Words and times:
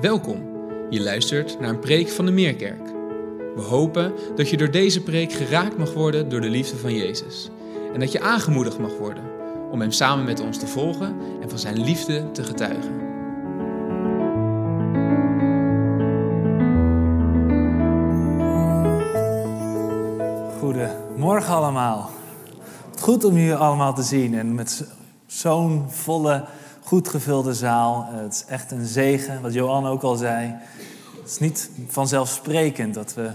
Welkom. 0.00 0.42
Je 0.90 1.00
luistert 1.02 1.60
naar 1.60 1.68
een 1.68 1.78
preek 1.78 2.08
van 2.08 2.26
de 2.26 2.32
Meerkerk. 2.32 2.86
We 3.54 3.60
hopen 3.60 4.12
dat 4.36 4.50
je 4.50 4.56
door 4.56 4.70
deze 4.70 5.02
preek 5.02 5.32
geraakt 5.32 5.78
mag 5.78 5.92
worden 5.92 6.28
door 6.28 6.40
de 6.40 6.48
liefde 6.48 6.76
van 6.76 6.94
Jezus. 6.94 7.50
En 7.92 8.00
dat 8.00 8.12
je 8.12 8.20
aangemoedigd 8.20 8.78
mag 8.78 8.98
worden 8.98 9.24
om 9.70 9.80
Hem 9.80 9.90
samen 9.90 10.24
met 10.24 10.40
ons 10.40 10.58
te 10.58 10.66
volgen 10.66 11.16
en 11.40 11.50
van 11.50 11.58
Zijn 11.58 11.84
liefde 11.84 12.30
te 12.30 12.44
getuigen. 12.44 13.00
Goedemorgen 20.58 21.54
allemaal. 21.54 22.10
Goed 23.00 23.24
om 23.24 23.34
jullie 23.34 23.54
allemaal 23.54 23.94
te 23.94 24.02
zien 24.02 24.34
en 24.34 24.54
met 24.54 24.84
zo'n 25.26 25.84
volle 25.88 26.44
goed 26.92 27.08
gevulde 27.08 27.54
zaal. 27.54 28.06
Het 28.10 28.32
is 28.32 28.44
echt 28.44 28.70
een 28.70 28.86
zegen, 28.86 29.42
wat 29.42 29.52
Johan 29.52 29.86
ook 29.86 30.02
al 30.02 30.16
zei. 30.16 30.54
Het 31.20 31.30
is 31.30 31.38
niet 31.38 31.70
vanzelfsprekend 31.88 32.94
dat 32.94 33.14
we 33.14 33.30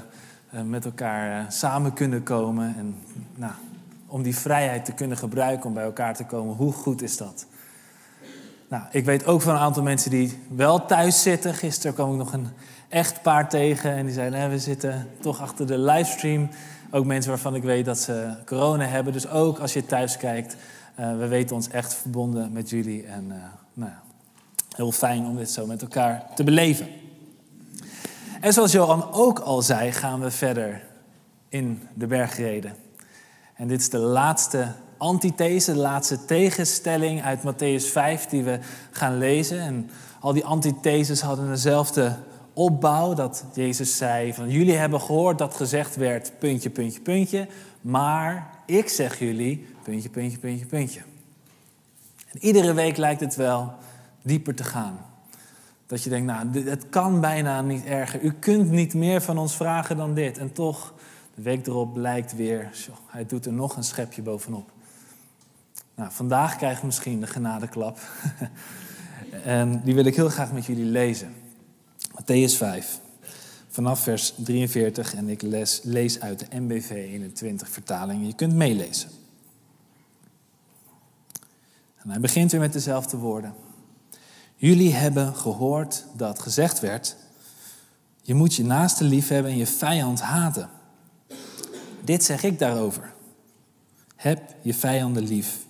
eh, 0.50 0.62
met 0.62 0.86
elkaar 0.86 1.40
eh, 1.40 1.50
samen 1.50 1.94
kunnen 1.94 2.24
komen. 2.24 2.76
En 2.78 2.96
nou, 3.36 3.52
om 4.08 4.22
die 4.22 4.36
vrijheid 4.36 4.86
te 4.86 4.92
kunnen 4.92 5.18
gebruiken 5.18 5.68
om 5.68 5.74
bij 5.74 5.84
elkaar 5.84 6.16
te 6.16 6.24
komen, 6.24 6.56
hoe 6.56 6.72
goed 6.72 7.02
is 7.02 7.18
dat? 7.18 7.46
Nou, 8.70 8.84
ik 8.92 9.06
weet 9.06 9.26
ook 9.26 9.42
van 9.42 9.54
een 9.54 9.62
aantal 9.62 9.84
mensen 9.84 10.12
die 10.12 10.40
wel 10.56 10.86
thuis 10.86 11.22
zitten. 11.22 11.54
Gisteren 11.54 11.94
kwam 11.94 12.12
ik 12.12 12.18
nog 12.18 12.34
een 12.34 12.48
echtpaar 12.90 13.50
tegen 13.50 13.92
en 13.92 14.06
die 14.06 14.14
zeiden: 14.14 14.50
we 14.50 14.60
zitten 14.60 15.08
toch 15.20 15.42
achter 15.42 15.68
de 15.68 15.78
livestream. 15.78 16.50
Ook 16.92 17.06
mensen 17.06 17.32
waarvan 17.32 17.56
ik 17.56 17.64
weet 17.64 17.86
dat 17.86 18.00
ze 18.00 18.34
corona 18.46 18.86
hebben. 18.86 19.14
Dus 19.14 19.30
ook 19.30 19.60
als 19.60 19.74
je 19.74 19.86
thuis 19.86 20.18
kijkt, 20.18 20.56
we 20.98 21.28
weten 21.28 21.56
ons 21.56 21.70
echt 21.70 21.94
verbonden 21.94 22.52
met 22.52 22.70
jullie. 22.70 23.04
En 23.04 23.26
uh, 23.30 23.36
nou, 23.74 23.92
heel 24.76 24.92
fijn 24.92 25.26
om 25.26 25.36
dit 25.36 25.50
zo 25.52 25.66
met 25.66 25.82
elkaar 25.82 26.26
te 26.36 26.44
beleven. 26.44 26.88
En 28.42 28.54
zoals 28.54 28.72
Johan 28.72 29.12
ook 29.12 29.40
al 29.40 29.62
zei, 29.62 29.92
gaan 29.92 30.20
we 30.20 30.32
verder 30.32 30.84
in 31.50 31.88
de 31.94 32.08
bergreden. 32.08 32.76
En 33.54 33.68
dit 33.68 33.80
is 33.80 33.90
de 33.90 33.98
laatste 33.98 34.68
antithese, 34.98 35.74
de 35.74 35.80
laatste 35.80 36.26
tegenstelling 36.26 37.24
uit 37.24 37.40
Matthäus 37.40 37.92
5 37.92 38.26
die 38.26 38.44
we 38.44 38.60
gaan 38.92 39.18
lezen. 39.18 39.60
En 39.60 39.90
al 40.20 40.34
die 40.34 40.46
antitheses 40.46 41.22
hadden 41.22 41.48
dezelfde 41.48 42.16
opbouw. 42.58 43.14
Dat 43.14 43.44
Jezus 43.54 43.98
zei 43.98 44.34
van 44.34 44.50
jullie 44.50 44.76
hebben 44.76 45.02
gehoord 45.02 45.38
dat 45.38 45.54
gezegd 45.54 45.96
werd 45.96 46.32
puntje, 46.40 46.70
puntje, 46.70 47.02
puntje. 47.02 47.48
Maar 47.82 48.50
ik 48.66 48.90
zeg 48.90 49.20
jullie 49.20 49.68
puntje, 49.84 50.10
puntje, 50.10 50.38
puntje, 50.38 50.66
puntje. 50.66 51.02
En 52.32 52.46
iedere 52.46 52.74
week 52.74 52.98
lijkt 52.98 53.20
het 53.20 53.36
wel 53.36 53.74
dieper 54.22 54.56
te 54.56 54.64
gaan. 54.64 54.98
Dat 55.86 56.04
je 56.04 56.10
denkt, 56.10 56.26
nou, 56.26 56.70
het 56.70 56.90
kan 56.90 57.22
bijna 57.22 57.62
niet 57.62 57.86
erger. 57.86 58.22
U 58.22 58.32
kunt 58.32 58.72
niet 58.72 58.94
meer 58.94 59.22
van 59.22 59.38
ons 59.38 59.56
vragen 59.56 59.98
dan 59.98 60.14
dit. 60.14 60.38
En 60.38 60.52
toch, 60.52 60.94
de 61.36 61.42
week 61.42 61.68
erop 61.68 61.94
blijkt 61.94 62.36
weer, 62.36 62.70
hij 63.08 63.26
doet 63.26 63.46
er 63.46 63.54
nog 63.54 63.76
een 63.76 63.84
schepje 63.84 64.22
bovenop. 64.22 64.72
Nou, 65.96 66.12
vandaag 66.12 66.56
krijg 66.56 66.80
je 66.80 66.86
misschien 66.86 67.20
de 67.20 67.28
genadeklap. 67.28 68.00
en 69.44 69.82
die 69.84 69.96
wil 69.96 70.06
ik 70.06 70.16
heel 70.16 70.30
graag 70.30 70.52
met 70.52 70.66
jullie 70.66 70.86
lezen. 70.86 71.34
Matthäus 72.18 72.56
5, 72.56 73.00
vanaf 73.68 74.00
vers 74.00 74.34
43. 74.38 75.14
En 75.14 75.30
ik 75.30 75.42
lees, 75.84 76.20
uit 76.20 76.40
de 76.40 76.60
MBV 76.60 76.90
21 76.90 77.70
vertaling. 77.70 78.26
Je 78.26 78.34
kunt 78.34 78.54
meelezen. 78.54 79.10
En 81.96 82.10
hij 82.10 82.20
begint 82.20 82.52
weer 82.52 82.60
met 82.60 82.74
dezelfde 82.74 83.18
woorden. 83.18 83.54
Jullie 84.56 84.94
hebben 84.94 85.36
gehoord 85.36 86.06
dat 86.16 86.40
gezegd 86.40 86.80
werd: 86.80 87.16
Je 88.22 88.34
moet 88.34 88.56
je 88.56 88.64
naaste 88.64 89.04
lief 89.04 89.28
hebben 89.28 89.52
en 89.52 89.58
je 89.58 89.68
vijand 89.68 90.22
haten. 90.22 90.70
Dit 92.04 92.24
zeg 92.24 92.44
ik 92.44 92.60
daarover. 92.60 93.14
Heb 94.16 94.56
je 94.62 94.74
vijanden 94.74 95.24
lief 95.24 95.66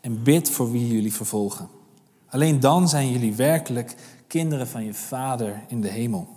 en 0.00 0.22
bid 0.22 0.50
voor 0.50 0.70
wie 0.72 0.88
jullie 0.88 1.12
vervolgen. 1.12 1.68
Alleen 2.28 2.60
dan 2.60 2.88
zijn 2.88 3.10
jullie 3.10 3.34
werkelijk 3.34 3.94
kinderen 4.32 4.68
van 4.68 4.84
je 4.84 4.94
Vader 4.94 5.62
in 5.68 5.80
de 5.80 5.88
hemel. 5.88 6.28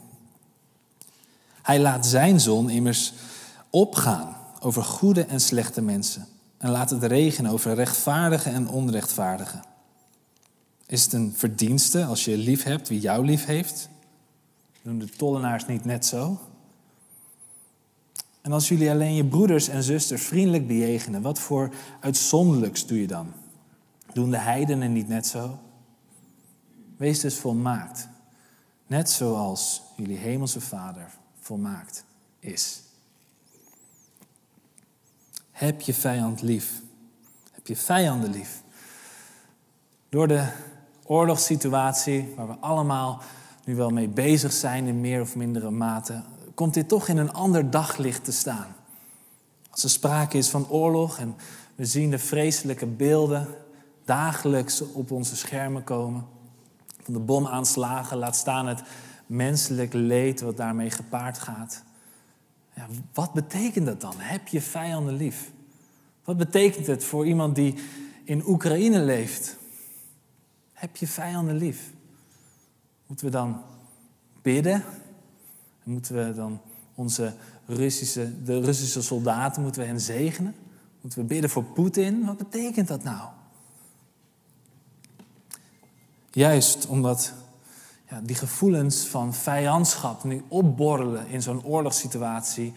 Hij 1.62 1.80
laat 1.80 2.06
zijn 2.06 2.40
zon 2.40 2.70
immers 2.70 3.14
opgaan 3.70 4.36
over 4.60 4.84
goede 4.84 5.26
en 5.26 5.40
slechte 5.40 5.82
mensen 5.82 6.28
en 6.58 6.70
laat 6.70 6.90
het 6.90 7.04
regenen 7.04 7.52
over 7.52 7.74
rechtvaardigen 7.74 8.54
en 8.54 8.68
onrechtvaardigen. 8.68 9.64
Is 10.86 11.04
het 11.04 11.14
een 11.14 11.34
verdienste 11.36 12.06
als 12.06 12.26
je 12.26 12.38
lief 12.38 12.64
hebt 12.64 12.88
wie 12.88 13.00
jou 13.00 13.26
lief 13.26 13.46
heeft? 13.46 13.90
Doen 14.82 15.00
de 15.00 15.10
tollenaars 15.10 15.66
niet 15.66 15.86
net 15.86 16.06
zo? 16.06 16.40
En 18.42 18.52
als 18.52 18.68
jullie 18.68 18.90
alleen 18.90 19.14
je 19.16 19.26
broeders 19.26 19.68
en 19.68 19.84
zusters 19.84 20.22
vriendelijk 20.22 20.68
bejegenen, 20.68 21.22
wat 21.22 21.40
voor 21.40 21.74
uitzonderlijks 22.00 22.86
doe 22.86 23.02
je 23.02 23.08
dan? 23.08 23.32
Doen 24.14 24.30
de 24.30 24.38
heidenen 24.38 24.94
niet 24.94 25.08
net 25.08 25.28
zo? 25.28 25.60
Wees 26.98 27.20
dus 27.20 27.36
volmaakt, 27.36 28.08
net 28.88 29.10
zoals 29.10 29.82
jullie 29.96 30.18
hemelse 30.18 30.62
Vader 30.62 31.12
volmaakt 31.40 32.06
is. 32.40 32.82
Heb 35.52 35.82
je 35.82 35.94
vijand 35.94 36.42
lief. 36.42 36.82
Heb 37.52 37.68
je 37.68 37.76
vijanden 37.76 38.30
lief. 38.30 38.62
Door 40.10 40.28
de 40.28 40.48
oorlogssituatie, 41.04 42.34
waar 42.36 42.48
we 42.48 42.58
allemaal 42.60 43.22
nu 43.66 43.76
wel 43.76 43.90
mee 43.90 44.08
bezig 44.08 44.52
zijn 44.52 44.88
in 44.88 45.02
meer 45.02 45.22
of 45.22 45.36
mindere 45.36 45.72
mate, 45.72 46.24
komt 46.54 46.74
dit 46.74 46.88
toch 46.88 47.08
in 47.08 47.18
een 47.18 47.34
ander 47.34 47.70
daglicht 47.70 48.24
te 48.24 48.32
staan. 48.32 48.76
Als 49.70 49.84
er 49.84 49.90
sprake 49.90 50.38
is 50.38 50.50
van 50.50 50.70
oorlog 50.70 51.18
en 51.20 51.36
we 51.76 51.86
zien 51.86 52.10
de 52.10 52.20
vreselijke 52.20 52.86
beelden 52.86 53.48
dagelijks 54.06 54.82
op 54.82 55.12
onze 55.12 55.36
schermen 55.36 55.84
komen, 55.84 56.26
van 57.06 57.14
de 57.14 57.20
bomaanslagen, 57.20 58.18
laat 58.18 58.36
staan 58.36 58.68
het 58.68 58.84
menselijk 59.26 59.94
leed 59.94 60.42
wat 60.42 60.58
daarmee 60.58 60.90
gepaard 60.90 61.38
gaat. 61.38 61.84
Ja, 62.76 62.88
wat 63.14 63.34
betekent 63.34 63.86
dat 63.86 64.02
dan? 64.02 64.14
Heb 64.18 64.48
je 64.48 64.62
vijanden 64.62 65.14
lief? 65.16 65.52
Wat 66.24 66.38
betekent 66.38 66.88
het 66.88 67.04
voor 67.04 67.26
iemand 67.26 67.56
die 67.56 67.76
in 68.24 68.48
Oekraïne 68.48 69.00
leeft? 69.00 69.58
Heb 70.74 70.96
je 70.96 71.08
vijanden 71.08 71.56
lief? 71.56 71.94
Moeten 73.08 73.26
we 73.26 73.32
dan 73.32 73.62
bidden? 74.42 74.84
Moeten 75.84 76.16
we 76.16 76.34
dan 76.34 76.62
onze 76.96 77.34
Russische, 77.66 78.44
de 78.44 78.60
Russische 78.60 79.02
soldaten, 79.02 79.62
moeten 79.62 79.82
we 79.82 79.88
hen 79.88 80.02
zegenen? 80.02 80.56
Moeten 81.02 81.20
we 81.20 81.26
bidden 81.26 81.50
voor 81.50 81.64
Poetin? 81.64 82.26
Wat 82.26 82.38
betekent 82.38 82.88
dat 82.88 83.04
nou? 83.04 83.30
Juist 86.36 86.88
omdat 86.88 87.34
ja, 88.10 88.20
die 88.24 88.36
gevoelens 88.36 89.06
van 89.06 89.34
vijandschap 89.34 90.24
nu 90.24 90.44
opborrelen 90.48 91.28
in 91.28 91.42
zo'n 91.42 91.66
oorlogssituatie, 91.66 92.74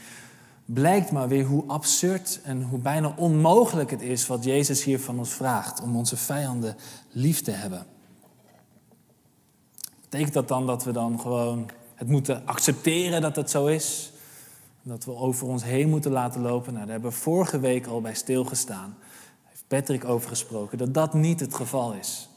blijkt 0.64 1.10
maar 1.10 1.28
weer 1.28 1.44
hoe 1.44 1.64
absurd 1.66 2.40
en 2.42 2.62
hoe 2.62 2.78
bijna 2.78 3.14
onmogelijk 3.16 3.90
het 3.90 4.02
is 4.02 4.26
wat 4.26 4.44
Jezus 4.44 4.84
hier 4.84 5.00
van 5.00 5.18
ons 5.18 5.30
vraagt, 5.30 5.80
om 5.80 5.96
onze 5.96 6.16
vijanden 6.16 6.76
lief 7.10 7.42
te 7.42 7.50
hebben. 7.50 7.86
Betekent 10.00 10.32
dat 10.32 10.48
dan 10.48 10.66
dat 10.66 10.84
we 10.84 10.92
dan 10.92 11.20
gewoon 11.20 11.70
het 11.94 12.08
moeten 12.08 12.42
accepteren 12.46 13.20
dat 13.20 13.36
het 13.36 13.50
zo 13.50 13.66
is? 13.66 14.12
Dat 14.82 15.04
we 15.04 15.14
over 15.14 15.46
ons 15.46 15.64
heen 15.64 15.88
moeten 15.88 16.10
laten 16.10 16.40
lopen? 16.40 16.72
Nou, 16.72 16.84
daar 16.84 16.92
hebben 16.92 17.10
we 17.10 17.16
vorige 17.16 17.58
week 17.60 17.86
al 17.86 18.00
bij 18.00 18.14
stilgestaan. 18.14 18.96
Daar 18.98 19.50
heeft 19.50 19.64
Patrick 19.68 20.04
over 20.04 20.28
gesproken, 20.28 20.78
dat 20.78 20.94
dat 20.94 21.14
niet 21.14 21.40
het 21.40 21.54
geval 21.54 21.92
is. 21.92 22.28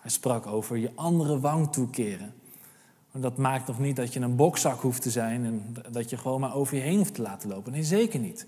Hij 0.00 0.10
sprak 0.10 0.46
over 0.46 0.76
je 0.76 0.90
andere 0.94 1.40
wang 1.40 1.72
toekeren. 1.72 2.34
Dat 3.12 3.36
maakt 3.36 3.66
nog 3.66 3.78
niet 3.78 3.96
dat 3.96 4.12
je 4.12 4.20
een 4.20 4.36
bokzak 4.36 4.80
hoeft 4.80 5.02
te 5.02 5.10
zijn 5.10 5.44
en 5.44 5.76
dat 5.90 6.10
je 6.10 6.16
gewoon 6.16 6.40
maar 6.40 6.54
over 6.54 6.76
je 6.76 6.82
heen 6.82 6.98
hoeft 6.98 7.14
te 7.14 7.22
laten 7.22 7.48
lopen. 7.48 7.72
Nee, 7.72 7.84
zeker 7.84 8.20
niet. 8.20 8.46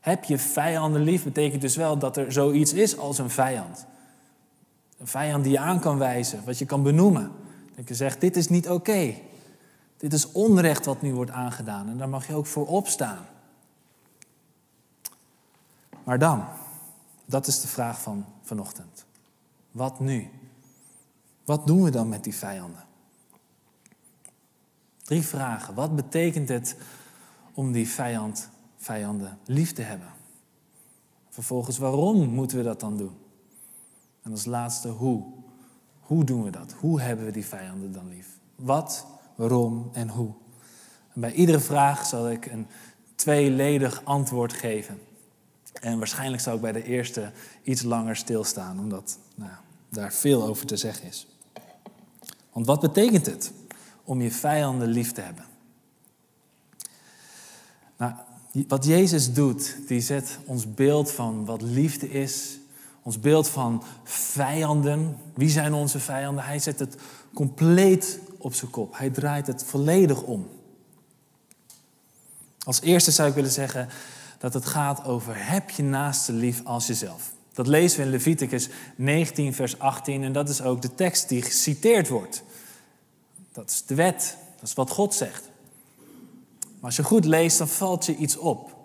Heb 0.00 0.24
je 0.24 0.38
vijanden 0.38 1.02
lief 1.02 1.24
betekent 1.24 1.60
dus 1.60 1.76
wel 1.76 1.98
dat 1.98 2.16
er 2.16 2.32
zoiets 2.32 2.72
is 2.72 2.98
als 2.98 3.18
een 3.18 3.30
vijand. 3.30 3.86
Een 4.98 5.06
vijand 5.06 5.44
die 5.44 5.52
je 5.52 5.58
aan 5.58 5.80
kan 5.80 5.98
wijzen, 5.98 6.44
wat 6.44 6.58
je 6.58 6.66
kan 6.66 6.82
benoemen. 6.82 7.32
Dat 7.76 7.88
je 7.88 7.94
zegt, 7.94 8.20
dit 8.20 8.36
is 8.36 8.48
niet 8.48 8.68
oké. 8.68 9.14
Dit 9.96 10.12
is 10.12 10.32
onrecht 10.32 10.84
wat 10.84 11.02
nu 11.02 11.14
wordt 11.14 11.30
aangedaan 11.30 11.88
en 11.88 11.98
daar 11.98 12.08
mag 12.08 12.26
je 12.26 12.34
ook 12.34 12.46
voor 12.46 12.66
opstaan. 12.66 13.26
Maar 16.04 16.18
dan, 16.18 16.44
dat 17.24 17.46
is 17.46 17.60
de 17.60 17.68
vraag 17.68 18.00
van 18.00 18.24
vanochtend. 18.42 19.04
Wat 19.74 20.00
nu? 20.00 20.30
Wat 21.44 21.66
doen 21.66 21.82
we 21.82 21.90
dan 21.90 22.08
met 22.08 22.24
die 22.24 22.34
vijanden? 22.34 22.84
Drie 25.02 25.22
vragen. 25.22 25.74
Wat 25.74 25.96
betekent 25.96 26.48
het 26.48 26.76
om 27.54 27.72
die 27.72 27.88
vijand, 27.88 28.50
vijanden 28.76 29.38
lief 29.44 29.72
te 29.72 29.82
hebben? 29.82 30.08
Vervolgens, 31.28 31.78
waarom 31.78 32.28
moeten 32.28 32.56
we 32.56 32.62
dat 32.62 32.80
dan 32.80 32.96
doen? 32.96 33.16
En 34.22 34.30
als 34.30 34.44
laatste, 34.44 34.88
hoe? 34.88 35.24
Hoe 36.00 36.24
doen 36.24 36.42
we 36.44 36.50
dat? 36.50 36.72
Hoe 36.72 37.00
hebben 37.00 37.24
we 37.24 37.32
die 37.32 37.46
vijanden 37.46 37.92
dan 37.92 38.08
lief? 38.08 38.38
Wat, 38.56 39.06
waarom 39.34 39.90
en 39.92 40.08
hoe? 40.08 40.32
Bij 41.12 41.32
iedere 41.32 41.60
vraag 41.60 42.06
zal 42.06 42.30
ik 42.30 42.46
een 42.46 42.66
tweeledig 43.14 44.04
antwoord 44.04 44.52
geven. 44.52 44.98
En 45.80 45.98
waarschijnlijk 45.98 46.42
zal 46.42 46.54
ik 46.54 46.60
bij 46.60 46.72
de 46.72 46.84
eerste 46.84 47.32
iets 47.62 47.82
langer 47.82 48.16
stilstaan, 48.16 48.78
omdat 48.78 49.18
nou, 49.34 49.52
daar 49.88 50.12
veel 50.12 50.42
over 50.42 50.66
te 50.66 50.76
zeggen 50.76 51.08
is. 51.08 51.26
Want 52.52 52.66
wat 52.66 52.80
betekent 52.80 53.26
het 53.26 53.52
om 54.04 54.20
je 54.20 54.30
vijanden 54.30 54.88
lief 54.88 55.12
te 55.12 55.20
hebben? 55.20 55.44
Nou, 57.96 58.12
wat 58.68 58.84
Jezus 58.84 59.32
doet, 59.32 59.76
die 59.86 60.00
zet 60.00 60.38
ons 60.44 60.74
beeld 60.74 61.10
van 61.10 61.44
wat 61.44 61.62
liefde 61.62 62.10
is, 62.10 62.58
ons 63.02 63.20
beeld 63.20 63.48
van 63.48 63.82
vijanden. 64.04 65.16
Wie 65.34 65.50
zijn 65.50 65.72
onze 65.72 66.00
vijanden? 66.00 66.44
Hij 66.44 66.58
zet 66.58 66.78
het 66.78 66.96
compleet 67.34 68.18
op 68.38 68.54
zijn 68.54 68.70
kop. 68.70 68.98
Hij 68.98 69.10
draait 69.10 69.46
het 69.46 69.64
volledig 69.64 70.22
om. 70.22 70.48
Als 72.64 72.80
eerste 72.80 73.10
zou 73.10 73.28
ik 73.28 73.34
willen 73.34 73.50
zeggen 73.50 73.88
dat 74.44 74.54
het 74.54 74.66
gaat 74.66 75.04
over 75.04 75.34
heb 75.36 75.70
je 75.70 75.82
naaste 75.82 76.32
lief 76.32 76.60
als 76.64 76.86
jezelf. 76.86 77.32
Dat 77.52 77.66
lezen 77.66 77.98
we 77.98 78.04
in 78.04 78.10
Leviticus 78.10 78.68
19, 78.96 79.54
vers 79.54 79.78
18 79.78 80.22
en 80.22 80.32
dat 80.32 80.48
is 80.48 80.62
ook 80.62 80.82
de 80.82 80.94
tekst 80.94 81.28
die 81.28 81.42
geciteerd 81.42 82.08
wordt. 82.08 82.42
Dat 83.52 83.70
is 83.70 83.84
de 83.86 83.94
wet, 83.94 84.36
dat 84.54 84.68
is 84.68 84.74
wat 84.74 84.90
God 84.90 85.14
zegt. 85.14 85.42
Maar 86.60 86.80
als 86.80 86.96
je 86.96 87.02
goed 87.02 87.24
leest, 87.24 87.58
dan 87.58 87.68
valt 87.68 88.06
je 88.06 88.16
iets 88.16 88.36
op. 88.36 88.76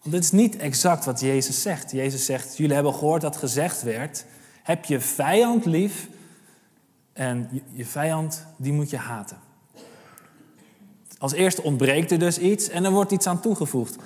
Want 0.00 0.14
dit 0.14 0.24
is 0.24 0.30
niet 0.30 0.56
exact 0.56 1.04
wat 1.04 1.20
Jezus 1.20 1.62
zegt. 1.62 1.90
Jezus 1.90 2.24
zegt, 2.24 2.56
jullie 2.56 2.74
hebben 2.74 2.94
gehoord 2.94 3.22
dat 3.22 3.36
gezegd 3.36 3.82
werd, 3.82 4.24
heb 4.62 4.84
je 4.84 5.00
vijand 5.00 5.64
lief 5.64 6.08
en 7.12 7.62
je 7.72 7.84
vijand, 7.84 8.46
die 8.56 8.72
moet 8.72 8.90
je 8.90 8.96
haten. 8.96 9.38
Als 11.18 11.32
eerste 11.32 11.62
ontbreekt 11.62 12.10
er 12.10 12.18
dus 12.18 12.38
iets 12.38 12.68
en 12.68 12.84
er 12.84 12.90
wordt 12.92 13.12
iets 13.12 13.26
aan 13.26 13.40
toegevoegd. 13.40 13.96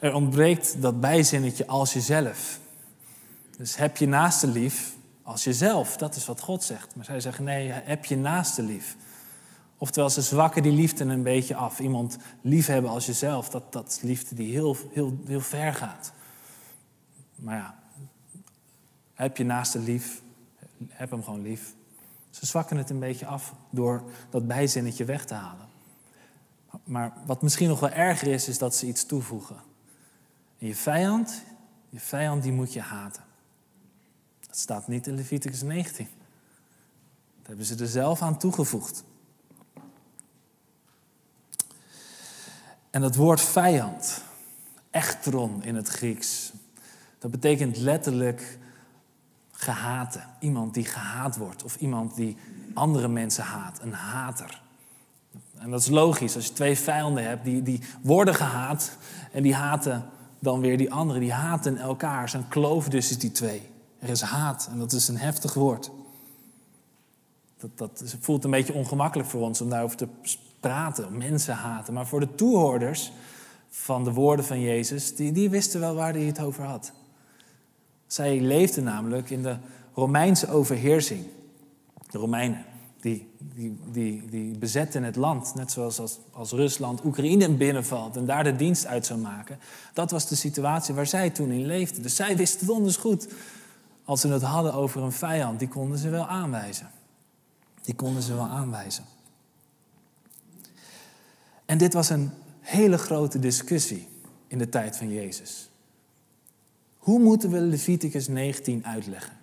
Er 0.00 0.14
ontbreekt 0.14 0.82
dat 0.82 1.00
bijzinnetje 1.00 1.66
als 1.66 1.92
jezelf. 1.92 2.58
Dus 3.56 3.76
heb 3.76 3.96
je 3.96 4.06
naaste 4.06 4.46
lief 4.46 4.96
als 5.22 5.44
jezelf. 5.44 5.96
Dat 5.96 6.16
is 6.16 6.26
wat 6.26 6.40
God 6.40 6.64
zegt. 6.64 6.96
Maar 6.96 7.04
zij 7.04 7.20
zeggen 7.20 7.44
nee, 7.44 7.70
heb 7.70 8.04
je 8.04 8.16
naaste 8.16 8.62
lief. 8.62 8.96
Oftewel, 9.78 10.10
ze 10.10 10.22
zwakken 10.22 10.62
die 10.62 10.72
liefde 10.72 11.04
een 11.04 11.22
beetje 11.22 11.54
af. 11.54 11.80
Iemand 11.80 12.16
liefhebben 12.40 12.90
als 12.90 13.06
jezelf, 13.06 13.48
dat, 13.48 13.72
dat 13.72 13.88
is 13.88 14.00
liefde 14.00 14.34
die 14.34 14.52
heel, 14.52 14.76
heel, 14.92 15.18
heel 15.26 15.40
ver 15.40 15.74
gaat. 15.74 16.12
Maar 17.34 17.56
ja, 17.56 17.78
heb 19.14 19.36
je 19.36 19.44
naaste 19.44 19.78
lief, 19.78 20.22
heb 20.88 21.10
hem 21.10 21.24
gewoon 21.24 21.42
lief. 21.42 21.74
Ze 22.30 22.46
zwakken 22.46 22.76
het 22.76 22.90
een 22.90 22.98
beetje 22.98 23.26
af 23.26 23.54
door 23.70 24.02
dat 24.30 24.46
bijzinnetje 24.46 25.04
weg 25.04 25.24
te 25.24 25.34
halen. 25.34 25.68
Maar 26.84 27.12
wat 27.26 27.42
misschien 27.42 27.68
nog 27.68 27.80
wel 27.80 27.90
erger 27.90 28.28
is, 28.28 28.48
is 28.48 28.58
dat 28.58 28.74
ze 28.74 28.86
iets 28.86 29.06
toevoegen. 29.06 29.56
En 30.60 30.66
je 30.66 30.74
vijand, 30.74 31.42
je 31.88 32.00
vijand 32.00 32.42
die 32.42 32.52
moet 32.52 32.72
je 32.72 32.80
haten. 32.80 33.22
Dat 34.46 34.58
staat 34.58 34.88
niet 34.88 35.06
in 35.06 35.14
Leviticus 35.14 35.62
19. 35.62 36.08
Dat 37.38 37.46
hebben 37.46 37.64
ze 37.64 37.76
er 37.76 37.86
zelf 37.86 38.22
aan 38.22 38.38
toegevoegd. 38.38 39.04
En 42.90 43.00
dat 43.00 43.16
woord 43.16 43.40
vijand, 43.40 44.22
echtron 44.90 45.62
in 45.62 45.74
het 45.74 45.88
Grieks, 45.88 46.52
dat 47.18 47.30
betekent 47.30 47.76
letterlijk 47.76 48.58
gehate. 49.52 50.20
Iemand 50.40 50.74
die 50.74 50.84
gehaat 50.84 51.36
wordt 51.36 51.64
of 51.64 51.76
iemand 51.76 52.14
die 52.14 52.36
andere 52.74 53.08
mensen 53.08 53.44
haat, 53.44 53.80
een 53.82 53.92
hater. 53.92 54.62
En 55.58 55.70
dat 55.70 55.80
is 55.80 55.88
logisch, 55.88 56.36
als 56.36 56.46
je 56.46 56.52
twee 56.52 56.78
vijanden 56.78 57.24
hebt, 57.24 57.44
die, 57.44 57.62
die 57.62 57.80
worden 58.02 58.34
gehaat 58.34 58.96
en 59.32 59.42
die 59.42 59.54
haten 59.54 60.10
dan 60.40 60.60
weer 60.60 60.78
die 60.78 60.92
anderen. 60.92 61.20
Die 61.20 61.32
haten 61.32 61.76
elkaar. 61.76 62.44
Kloof 62.48 62.88
dus 62.88 63.10
is 63.10 63.18
die 63.18 63.32
twee. 63.32 63.62
Er 63.98 64.08
is 64.08 64.20
haat 64.20 64.68
en 64.72 64.78
dat 64.78 64.92
is 64.92 65.08
een 65.08 65.18
heftig 65.18 65.54
woord. 65.54 65.90
Dat, 67.58 67.78
dat 67.78 68.16
voelt 68.20 68.44
een 68.44 68.50
beetje 68.50 68.72
ongemakkelijk 68.72 69.28
voor 69.28 69.40
ons 69.40 69.60
om 69.60 69.70
daarover 69.70 69.96
te 69.96 70.08
praten, 70.60 71.16
mensen 71.16 71.54
haten. 71.54 71.94
Maar 71.94 72.06
voor 72.06 72.20
de 72.20 72.34
toehoorders 72.34 73.12
van 73.68 74.04
de 74.04 74.12
woorden 74.12 74.44
van 74.44 74.60
Jezus, 74.60 75.16
die, 75.16 75.32
die 75.32 75.50
wisten 75.50 75.80
wel 75.80 75.94
waar 75.94 76.12
hij 76.12 76.22
het 76.22 76.40
over 76.40 76.64
had. 76.64 76.92
Zij 78.06 78.40
leefden 78.40 78.84
namelijk 78.84 79.30
in 79.30 79.42
de 79.42 79.56
Romeinse 79.94 80.48
overheersing. 80.50 81.24
De 82.10 82.18
Romeinen, 82.18 82.64
die, 83.00 83.30
die, 83.54 83.78
die, 83.92 84.24
die 84.30 84.58
bezetten 84.58 85.02
het 85.02 85.16
land, 85.16 85.54
net 85.54 85.70
zoals 85.70 85.98
als, 85.98 86.18
als 86.32 86.52
Rusland 86.52 87.04
Oekraïne 87.04 87.52
binnenvalt 87.52 88.16
en 88.16 88.26
daar 88.26 88.44
de 88.44 88.56
dienst 88.56 88.86
uit 88.86 89.06
zou 89.06 89.20
maken. 89.20 89.58
Dat 89.92 90.10
was 90.10 90.28
de 90.28 90.34
situatie 90.34 90.94
waar 90.94 91.06
zij 91.06 91.30
toen 91.30 91.50
in 91.50 91.66
leefden. 91.66 92.02
Dus 92.02 92.16
zij 92.16 92.36
wisten 92.36 92.66
donders 92.66 92.96
goed. 92.96 93.28
Als 94.04 94.20
ze 94.20 94.28
het 94.28 94.42
hadden 94.42 94.74
over 94.74 95.02
een 95.02 95.12
vijand, 95.12 95.58
die 95.58 95.68
konden 95.68 95.98
ze 95.98 96.08
wel 96.08 96.26
aanwijzen. 96.26 96.90
Die 97.82 97.94
konden 97.94 98.22
ze 98.22 98.34
wel 98.34 98.46
aanwijzen. 98.46 99.04
En 101.64 101.78
dit 101.78 101.92
was 101.92 102.10
een 102.10 102.30
hele 102.60 102.98
grote 102.98 103.38
discussie 103.38 104.08
in 104.46 104.58
de 104.58 104.68
tijd 104.68 104.96
van 104.96 105.12
Jezus. 105.12 105.70
Hoe 106.98 107.18
moeten 107.18 107.50
we 107.50 107.60
Leviticus 107.60 108.28
19 108.28 108.86
uitleggen? 108.86 109.39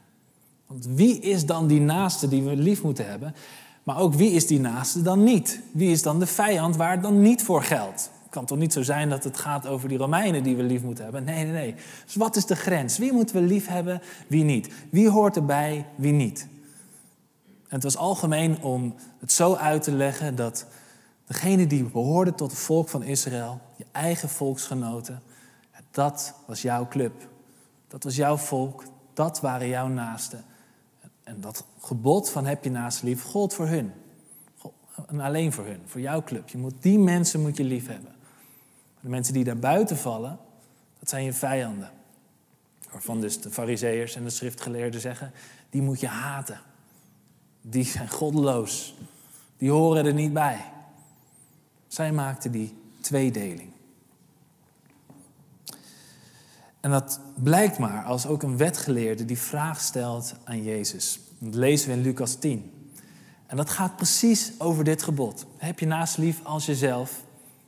Want 0.68 0.86
wie 0.86 1.20
is 1.20 1.46
dan 1.46 1.68
die 1.68 1.82
naaste 1.82 2.28
die 2.28 2.44
we 2.44 2.56
lief 2.56 2.84
moeten 2.84 3.10
hebben? 3.10 3.36
Maar 3.84 3.98
ook 3.98 4.14
wie 4.14 4.32
is 4.32 4.48
die 4.48 4.60
naaste 4.60 5.02
dan 5.02 5.24
niet? 5.24 5.62
Wie 5.72 5.92
is 5.92 6.02
dan 6.02 6.20
de 6.20 6.26
vijand 6.26 6.76
waar 6.76 6.92
het 6.92 7.02
dan 7.02 7.22
niet 7.22 7.44
voor 7.44 7.64
geldt? 7.64 8.12
Het 8.24 8.30
kan 8.30 8.46
toch 8.46 8.58
niet 8.58 8.74
zo 8.74 8.82
zijn 8.82 9.10
dat 9.10 9.24
het 9.24 9.38
gaat 9.38 9.68
over 9.68 9.90
die 9.90 9.98
Romeinen 9.98 10.44
die 10.44 10.56
we 10.56 10.64
lief 10.64 10.82
moeten 10.82 11.04
hebben? 11.04 11.24
Nee, 11.24 11.44
nee, 11.44 11.54
nee. 11.54 11.76
Dus 12.06 12.16
wat 12.16 12.36
is 12.36 12.46
de 12.46 12.56
grens? 12.56 12.98
Wie 12.98 13.14
moeten 13.14 13.36
we 13.36 13.42
lief 13.42 13.68
hebben, 13.68 14.02
wie 14.28 14.44
niet? 14.44 14.70
Wie 14.90 15.10
hoort 15.10 15.36
erbij, 15.36 15.86
wie 15.96 16.12
niet? 16.12 16.48
En 17.46 17.76
het 17.76 17.84
was 17.84 17.98
algemeen 17.98 18.62
om 18.62 18.96
het 19.20 19.32
zo 19.32 19.56
uit 19.56 19.84
te 19.84 19.92
leggen 19.92 20.36
dat 20.36 20.66
degene 21.26 21.68
die 21.68 21.84
behoorde 21.84 22.36
tot 22.36 22.52
het 22.52 22.60
volk 22.60 22.90
van 22.90 23.04
Israël, 23.04 23.62
je 23.76 23.86
eigen 23.92 24.30
volksgenoten, 24.30 25.22
dat 25.92 26.34
was 26.46 26.62
jouw 26.62 26.88
club. 26.88 27.14
Dat 27.88 28.04
was 28.04 28.16
jouw 28.16 28.38
volk, 28.38 28.84
dat 29.14 29.40
waren 29.40 29.68
jouw 29.68 29.88
naasten. 29.88 30.44
En 31.28 31.42
dat 31.42 31.66
gebod 31.80 32.30
van 32.30 32.46
heb 32.46 32.64
je 32.64 32.70
naast 32.70 33.04
lief 33.04 33.24
gold 33.24 33.54
voor 33.54 33.68
hun. 33.68 33.92
En 35.08 35.20
alleen 35.20 35.54
voor 35.54 35.66
hun, 35.66 35.82
voor 35.86 36.02
jouw 36.02 36.24
club. 36.24 36.50
Je 36.50 36.58
moet, 36.58 36.74
die 36.80 37.00
mensen 37.00 37.42
moet 37.42 37.58
je 37.58 37.64
lief 37.64 37.88
hebben. 37.88 38.16
De 39.00 39.10
mensen 39.10 39.34
die 39.34 39.44
daar 39.44 39.58
buiten 39.58 39.98
vallen, 39.98 40.40
dat 41.00 41.10
zijn 41.10 41.24
je 41.24 41.34
vijanden. 41.34 41.92
Waarvan 42.92 43.22
dus 43.22 43.42
de 43.42 43.52
fariseërs 43.52 44.16
en 44.16 44.24
de 44.24 44.30
schriftgeleerden 44.30 45.02
zeggen, 45.02 45.32
die 45.70 45.82
moet 45.82 46.00
je 46.00 46.08
haten. 46.08 46.60
Die 47.62 47.86
zijn 47.86 48.10
goddeloos. 48.10 48.96
Die 49.58 49.72
horen 49.72 50.06
er 50.06 50.14
niet 50.14 50.34
bij. 50.34 50.72
Zij 51.88 52.12
maakten 52.12 52.52
die 52.52 52.78
tweedeling. 53.02 53.72
En 56.88 56.94
dat 56.94 57.20
blijkt 57.36 57.78
maar 57.78 58.04
als 58.04 58.26
ook 58.26 58.44
een 58.44 58.58
wetgeleerde 58.58 59.26
die 59.26 59.38
vraag 59.38 59.82
stelt 59.82 60.36
aan 60.44 60.64
Jezus. 60.64 61.20
Dat 61.40 61.56
lezen 61.56 61.90
we 61.90 61.96
in 61.96 62.02
Lucas 62.02 62.36
10. 62.36 62.92
En 63.46 63.58
dat 63.58 63.70
gaat 63.70 63.96
precies 63.96 64.52
over 64.58 64.84
dit 64.84 65.04
gebod. 65.04 65.46
Heb 65.58 65.80
je 65.80 65.86
naast 65.86 66.18
lief 66.18 66.44
als 66.44 66.66
jezelf? 66.66 67.24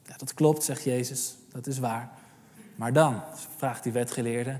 Ja, 0.06 0.18
dat 0.18 0.34
klopt, 0.34 0.64
zegt 0.64 0.84
Jezus. 0.84 1.36
Dat 1.52 1.68
is 1.68 1.80
waar. 1.80 2.12
Maar 2.76 2.94
dan 2.94 3.22
vraagt 3.58 3.84
die 3.84 3.92
wetgeleerde: 3.92 4.60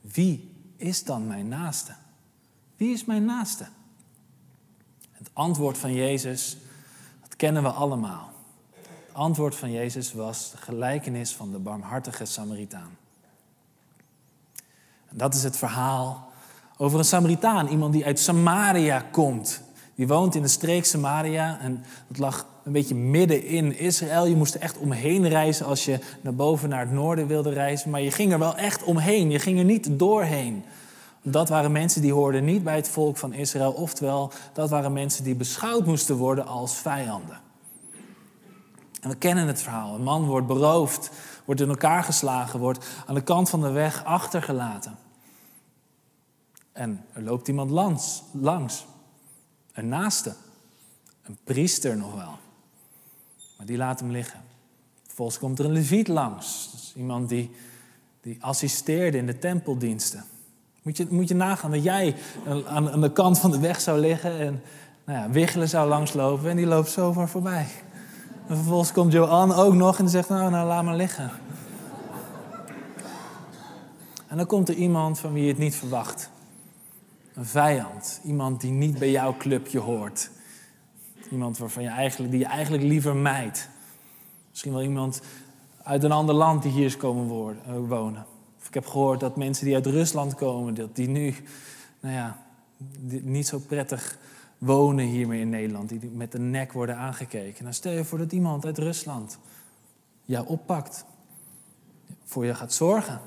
wie 0.00 0.54
is 0.76 1.04
dan 1.04 1.26
mijn 1.26 1.48
naaste? 1.48 1.94
Wie 2.76 2.92
is 2.92 3.04
mijn 3.04 3.24
naaste? 3.24 3.66
Het 5.10 5.30
antwoord 5.32 5.78
van 5.78 5.94
Jezus, 5.94 6.56
dat 7.22 7.36
kennen 7.36 7.62
we 7.62 7.70
allemaal. 7.70 8.32
Het 8.74 9.14
antwoord 9.14 9.54
van 9.54 9.72
Jezus 9.72 10.12
was 10.12 10.50
de 10.50 10.56
gelijkenis 10.56 11.34
van 11.34 11.52
de 11.52 11.58
barmhartige 11.58 12.24
Samaritaan. 12.24 12.96
Dat 15.16 15.34
is 15.34 15.42
het 15.42 15.56
verhaal 15.56 16.28
over 16.76 16.98
een 16.98 17.04
Samaritaan, 17.04 17.68
iemand 17.68 17.92
die 17.92 18.04
uit 18.04 18.18
Samaria 18.18 19.04
komt. 19.10 19.60
Die 19.94 20.08
woont 20.08 20.34
in 20.34 20.42
de 20.42 20.48
streek 20.48 20.84
Samaria 20.84 21.58
en 21.60 21.84
dat 22.08 22.18
lag 22.18 22.46
een 22.64 22.72
beetje 22.72 22.94
midden 22.94 23.44
in 23.44 23.78
Israël. 23.78 24.26
Je 24.26 24.36
moest 24.36 24.54
er 24.54 24.60
echt 24.60 24.78
omheen 24.78 25.28
reizen 25.28 25.66
als 25.66 25.84
je 25.84 25.98
naar 26.20 26.34
boven 26.34 26.68
naar 26.68 26.80
het 26.80 26.90
noorden 26.90 27.26
wilde 27.26 27.50
reizen. 27.50 27.90
Maar 27.90 28.00
je 28.00 28.10
ging 28.10 28.32
er 28.32 28.38
wel 28.38 28.56
echt 28.56 28.84
omheen, 28.84 29.30
je 29.30 29.38
ging 29.38 29.58
er 29.58 29.64
niet 29.64 29.98
doorheen. 29.98 30.64
Dat 31.22 31.48
waren 31.48 31.72
mensen 31.72 32.02
die 32.02 32.12
hoorden 32.12 32.44
niet 32.44 32.64
bij 32.64 32.76
het 32.76 32.88
volk 32.88 33.16
van 33.16 33.32
Israël. 33.32 33.72
Oftewel, 33.72 34.32
dat 34.52 34.70
waren 34.70 34.92
mensen 34.92 35.24
die 35.24 35.34
beschouwd 35.34 35.86
moesten 35.86 36.16
worden 36.16 36.46
als 36.46 36.74
vijanden. 36.74 37.40
En 39.00 39.10
we 39.10 39.16
kennen 39.16 39.46
het 39.46 39.62
verhaal. 39.62 39.94
Een 39.94 40.02
man 40.02 40.24
wordt 40.24 40.46
beroofd, 40.46 41.10
wordt 41.44 41.60
in 41.60 41.68
elkaar 41.68 42.04
geslagen, 42.04 42.60
wordt 42.60 42.86
aan 43.06 43.14
de 43.14 43.22
kant 43.22 43.50
van 43.50 43.60
de 43.60 43.70
weg 43.70 44.04
achtergelaten. 44.04 45.05
En 46.76 47.04
er 47.12 47.22
loopt 47.22 47.48
iemand 47.48 47.70
langs. 47.70 48.22
langs. 48.32 48.86
Een 49.72 49.88
naaste. 49.88 50.34
Een 51.22 51.38
priester 51.44 51.96
nog 51.96 52.14
wel. 52.14 52.38
Maar 53.56 53.66
die 53.66 53.76
laat 53.76 54.00
hem 54.00 54.10
liggen. 54.10 54.40
Vervolgens 55.06 55.38
komt 55.38 55.58
er 55.58 55.64
een 55.64 55.72
leviet 55.72 56.08
langs. 56.08 56.70
Iemand 56.96 57.28
die, 57.28 57.50
die 58.20 58.36
assisteerde 58.40 59.18
in 59.18 59.26
de 59.26 59.38
tempeldiensten. 59.38 60.24
Moet 60.82 60.96
je, 60.96 61.06
moet 61.10 61.28
je 61.28 61.34
nagaan 61.34 61.70
dat 61.70 61.82
jij 61.82 62.16
aan, 62.46 62.90
aan 62.90 63.00
de 63.00 63.12
kant 63.12 63.38
van 63.38 63.50
de 63.50 63.58
weg 63.58 63.80
zou 63.80 64.00
liggen 64.00 64.38
en 64.38 64.62
nou 65.04 65.34
ja, 65.34 65.66
zou 65.66 65.88
langslopen 65.88 66.50
en 66.50 66.56
die 66.56 66.66
loopt 66.66 66.90
zo 66.90 67.12
maar 67.12 67.28
voorbij. 67.28 67.66
En 68.46 68.56
vervolgens 68.56 68.92
komt 68.92 69.12
Johan 69.12 69.52
ook 69.52 69.74
nog 69.74 69.98
en 69.98 70.08
zegt, 70.08 70.28
nou, 70.28 70.50
nou, 70.50 70.66
laat 70.66 70.84
maar 70.84 70.96
liggen. 70.96 71.30
En 74.26 74.36
dan 74.36 74.46
komt 74.46 74.68
er 74.68 74.74
iemand 74.74 75.18
van 75.18 75.32
wie 75.32 75.42
je 75.42 75.48
het 75.48 75.58
niet 75.58 75.74
verwacht. 75.74 76.30
Een 77.36 77.46
vijand. 77.46 78.20
Iemand 78.24 78.60
die 78.60 78.70
niet 78.70 78.98
bij 78.98 79.10
jouw 79.10 79.36
clubje 79.36 79.78
hoort. 79.78 80.30
Iemand 81.30 81.58
waarvan 81.58 81.82
je 81.82 81.88
eigenlijk, 81.88 82.30
die 82.30 82.40
je 82.40 82.46
eigenlijk 82.46 82.82
liever 82.82 83.16
mijdt. 83.16 83.68
Misschien 84.50 84.72
wel 84.72 84.82
iemand 84.82 85.20
uit 85.82 86.02
een 86.02 86.12
ander 86.12 86.34
land 86.34 86.62
die 86.62 86.72
hier 86.72 86.84
is 86.84 86.96
komen 86.96 87.56
eh, 87.66 87.74
wonen. 87.88 88.26
Of 88.58 88.66
ik 88.66 88.74
heb 88.74 88.86
gehoord 88.86 89.20
dat 89.20 89.36
mensen 89.36 89.64
die 89.64 89.74
uit 89.74 89.86
Rusland 89.86 90.34
komen, 90.34 90.74
dat 90.74 90.96
die 90.96 91.08
nu 91.08 91.34
nou 92.00 92.14
ja, 92.14 92.42
niet 93.22 93.46
zo 93.46 93.58
prettig 93.58 94.18
wonen 94.58 95.04
hier 95.04 95.28
meer 95.28 95.40
in 95.40 95.50
Nederland. 95.50 95.88
Die 95.88 96.10
met 96.14 96.32
de 96.32 96.38
nek 96.38 96.72
worden 96.72 96.96
aangekeken. 96.96 97.62
Nou, 97.62 97.74
stel 97.74 97.92
je 97.92 98.04
voor 98.04 98.18
dat 98.18 98.32
iemand 98.32 98.64
uit 98.64 98.78
Rusland 98.78 99.38
jou 100.24 100.46
oppakt. 100.46 101.04
Voor 102.24 102.46
je 102.46 102.54
gaat 102.54 102.72
zorgen. 102.72 103.20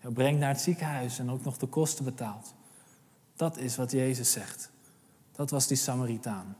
Jou 0.00 0.14
brengt 0.14 0.40
naar 0.40 0.48
het 0.48 0.60
ziekenhuis 0.60 1.18
en 1.18 1.30
ook 1.30 1.44
nog 1.44 1.56
de 1.56 1.66
kosten 1.66 2.04
betaalt. 2.04 2.54
Dat 3.36 3.56
is 3.56 3.76
wat 3.76 3.90
Jezus 3.90 4.32
zegt. 4.32 4.70
Dat 5.32 5.50
was 5.50 5.66
die 5.66 5.76
Samaritaan. 5.76 6.56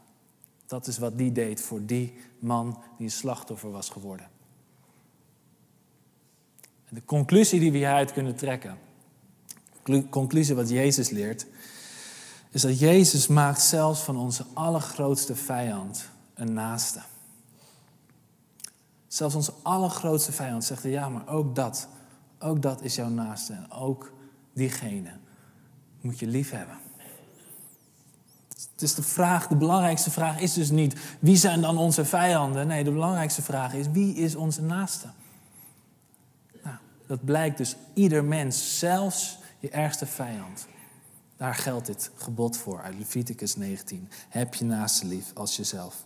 Dat 0.67 0.87
is 0.87 0.99
wat 0.99 1.19
die 1.19 1.33
deed 1.33 1.61
voor 1.61 1.85
die 1.85 2.15
man 2.39 2.83
die 2.97 3.07
een 3.07 3.13
slachtoffer 3.13 3.71
was 3.71 3.89
geworden. 3.89 4.29
En 6.85 6.95
de 6.95 7.05
conclusie 7.05 7.61
die 7.61 7.73
we 7.73 7.77
hieruit 7.77 8.13
kunnen 8.13 8.37
trekken, 8.37 8.79
de 9.85 10.09
conclusie 10.09 10.55
wat 10.55 10.69
Jezus 10.69 11.11
leert, 11.11 11.47
is 12.51 12.63
dat 12.63 12.79
Jezus 12.79 13.27
maakt 13.27 13.61
zelfs 13.61 14.01
van 14.01 14.17
onze 14.17 14.45
allergrootste 14.53 15.35
vijand 15.35 16.09
een 16.35 16.53
naaste. 16.53 17.03
Zelfs 19.09 19.35
onze 19.35 19.53
allergrootste 19.63 20.33
vijand 20.33 20.65
zegt, 20.65 20.83
ja, 20.83 21.09
maar 21.09 21.29
ook 21.29 21.55
dat, 21.55 21.89
ook 22.39 22.63
dat 22.63 22.83
is 22.83 22.95
jouw 22.95 23.09
naaste. 23.09 23.53
En 23.53 23.71
ook 23.71 24.13
diegene 24.53 25.11
moet 26.05 26.19
je 26.19 26.27
lief 26.27 26.51
hebben. 26.51 26.79
Is 28.79 28.95
de 28.95 29.03
vraag, 29.03 29.47
de 29.47 29.57
belangrijkste 29.57 30.11
vraag 30.11 30.41
is 30.41 30.53
dus 30.53 30.71
niet 30.71 30.95
wie 31.19 31.37
zijn 31.37 31.61
dan 31.61 31.79
onze 31.79 32.05
vijanden. 32.05 32.67
Nee, 32.67 32.85
de 32.85 32.93
belangrijkste 32.93 33.43
vraag 33.43 33.75
is 33.75 33.87
wie 33.93 34.15
is 34.15 34.35
onze 34.35 34.63
naaste. 34.63 35.09
Nou, 36.63 36.77
dat 37.07 37.25
blijkt 37.25 37.59
dus 37.59 37.77
ieder 37.95 38.25
mens, 38.25 38.79
zelfs 38.79 39.39
je 39.59 39.71
ergste 39.71 40.07
vijand. 40.07 40.67
Daar 41.37 41.55
geldt 41.55 41.87
dit 41.87 42.11
gebod 42.17 42.57
voor 42.57 42.83
uit 42.83 42.99
Leviticus 42.99 43.57
19. 43.57 44.09
Heb 44.29 44.55
je 44.55 44.65
naaste 44.65 45.07
lief 45.07 45.31
als 45.35 45.57
jezelf. 45.57 46.05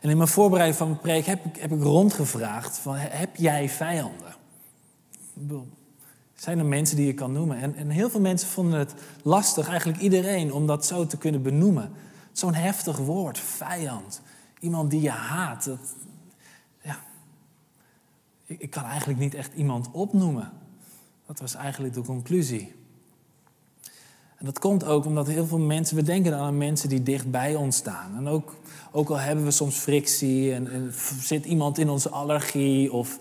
En 0.00 0.10
in 0.10 0.16
mijn 0.16 0.28
voorbereiding 0.28 0.78
van 0.78 0.88
mijn 0.88 1.00
preek 1.00 1.26
heb 1.26 1.44
ik, 1.44 1.56
heb 1.56 1.72
ik 1.72 1.82
rondgevraagd: 1.82 2.78
van, 2.78 2.96
heb 2.96 3.36
jij 3.36 3.68
vijanden? 3.68 4.34
Zijn 6.38 6.58
er 6.58 6.64
mensen 6.64 6.96
die 6.96 7.06
je 7.06 7.14
kan 7.14 7.32
noemen? 7.32 7.58
En, 7.58 7.76
en 7.76 7.88
heel 7.90 8.10
veel 8.10 8.20
mensen 8.20 8.48
vonden 8.48 8.78
het 8.78 8.94
lastig, 9.22 9.68
eigenlijk 9.68 10.00
iedereen, 10.00 10.52
om 10.52 10.66
dat 10.66 10.86
zo 10.86 11.06
te 11.06 11.16
kunnen 11.16 11.42
benoemen. 11.42 11.92
Zo'n 12.32 12.54
heftig 12.54 12.96
woord, 12.96 13.38
vijand. 13.38 14.20
Iemand 14.60 14.90
die 14.90 15.00
je 15.00 15.10
haat. 15.10 15.64
Dat, 15.64 15.94
ja. 16.82 16.98
ik, 18.44 18.70
kan 18.70 18.84
eigenlijk 18.84 19.18
niet 19.18 19.34
echt 19.34 19.54
iemand 19.54 19.90
opnoemen. 19.92 20.52
Dat 21.26 21.40
was 21.40 21.54
eigenlijk 21.54 21.94
de 21.94 22.02
conclusie. 22.02 22.74
En 24.36 24.44
dat 24.44 24.58
komt 24.58 24.84
ook 24.84 25.04
omdat 25.04 25.26
heel 25.26 25.46
veel 25.46 25.58
mensen, 25.58 25.96
we 25.96 26.02
denken 26.02 26.36
aan 26.36 26.58
mensen 26.58 26.88
die 26.88 27.02
dicht 27.02 27.30
bij 27.30 27.54
ons 27.54 27.76
staan. 27.76 28.16
En 28.16 28.28
ook, 28.28 28.56
ook 28.92 29.08
al 29.08 29.18
hebben 29.18 29.44
we 29.44 29.50
soms 29.50 29.76
frictie 29.76 30.54
en, 30.54 30.70
en 30.70 30.92
zit 31.20 31.44
iemand 31.44 31.78
in 31.78 31.88
onze 31.88 32.08
allergie 32.08 32.92
of 32.92 33.18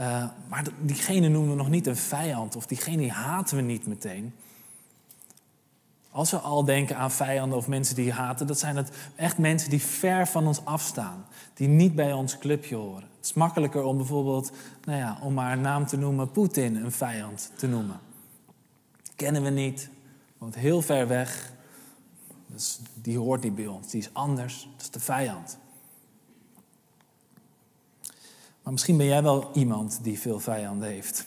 uh, 0.00 0.24
maar 0.48 0.64
diegene 0.80 1.28
noemen 1.28 1.50
we 1.50 1.56
nog 1.56 1.68
niet 1.68 1.86
een 1.86 1.96
vijand 1.96 2.56
of 2.56 2.66
diegene 2.66 3.10
haten 3.12 3.56
we 3.56 3.62
niet 3.62 3.86
meteen. 3.86 4.34
Als 6.10 6.30
we 6.30 6.36
al 6.36 6.64
denken 6.64 6.96
aan 6.96 7.10
vijanden 7.10 7.58
of 7.58 7.68
mensen 7.68 7.94
die 7.94 8.12
haten, 8.12 8.46
dat 8.46 8.58
zijn 8.58 8.76
het 8.76 8.90
echt 9.16 9.38
mensen 9.38 9.70
die 9.70 9.82
ver 9.82 10.26
van 10.26 10.46
ons 10.46 10.64
afstaan, 10.64 11.26
die 11.54 11.68
niet 11.68 11.94
bij 11.94 12.12
ons 12.12 12.38
clubje 12.38 12.76
horen. 12.76 13.08
Het 13.16 13.26
is 13.26 13.32
makkelijker 13.32 13.82
om 13.82 13.96
bijvoorbeeld, 13.96 14.52
nou 14.84 14.98
ja, 14.98 15.18
om 15.22 15.34
maar 15.34 15.52
een 15.52 15.60
naam 15.60 15.86
te 15.86 15.96
noemen, 15.96 16.30
Poetin 16.30 16.76
een 16.76 16.92
vijand 16.92 17.52
te 17.56 17.66
noemen. 17.66 18.00
Kennen 19.16 19.42
we 19.42 19.50
niet, 19.50 19.90
woont 20.38 20.54
heel 20.54 20.82
ver 20.82 21.08
weg, 21.08 21.52
dus 22.46 22.80
die 22.94 23.18
hoort 23.18 23.42
niet 23.42 23.54
bij 23.54 23.66
ons, 23.66 23.90
die 23.90 24.00
is 24.00 24.14
anders, 24.14 24.68
dat 24.72 24.80
is 24.80 24.90
de 24.90 25.00
vijand. 25.00 25.58
Maar 28.68 28.76
misschien 28.76 28.98
ben 28.98 29.06
jij 29.06 29.22
wel 29.22 29.50
iemand 29.54 29.98
die 30.02 30.18
veel 30.18 30.40
vijanden 30.40 30.88
heeft. 30.88 31.26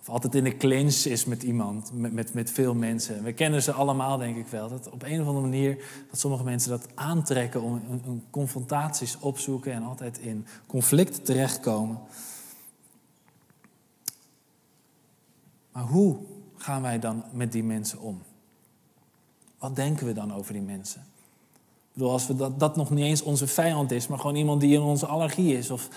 Of 0.00 0.08
altijd 0.08 0.34
in 0.34 0.44
de 0.44 0.56
clinch 0.56 1.04
is 1.04 1.24
met 1.24 1.42
iemand, 1.42 1.90
met, 1.92 2.12
met, 2.12 2.34
met 2.34 2.50
veel 2.50 2.74
mensen. 2.74 3.22
We 3.22 3.32
kennen 3.32 3.62
ze 3.62 3.72
allemaal, 3.72 4.18
denk 4.18 4.36
ik 4.36 4.46
wel. 4.46 4.68
Dat 4.68 4.90
op 4.90 5.02
een 5.02 5.20
of 5.20 5.26
andere 5.26 5.46
manier 5.46 5.84
dat 6.10 6.20
sommige 6.20 6.44
mensen 6.44 6.70
dat 6.70 6.86
aantrekken 6.94 7.62
om 7.62 7.82
een, 7.90 8.24
confrontaties 8.30 9.18
opzoeken 9.18 9.72
en 9.72 9.82
altijd 9.82 10.18
in 10.18 10.46
conflict 10.66 11.24
terechtkomen. 11.24 11.98
Maar 15.72 15.84
hoe 15.84 16.16
gaan 16.56 16.82
wij 16.82 16.98
dan 16.98 17.24
met 17.32 17.52
die 17.52 17.64
mensen 17.64 18.00
om? 18.00 18.22
Wat 19.58 19.76
denken 19.76 20.06
we 20.06 20.12
dan 20.12 20.34
over 20.34 20.52
die 20.52 20.62
mensen? 20.62 21.00
Ik 21.00 21.92
bedoel, 21.92 22.10
als 22.10 22.26
we 22.26 22.36
dat, 22.36 22.60
dat 22.60 22.76
nog 22.76 22.90
niet 22.90 23.04
eens 23.04 23.22
onze 23.22 23.46
vijand 23.46 23.90
is, 23.90 24.06
maar 24.06 24.18
gewoon 24.18 24.36
iemand 24.36 24.60
die 24.60 24.74
in 24.74 24.82
onze 24.82 25.06
allergie 25.06 25.56
is. 25.56 25.70
Of 25.70 25.88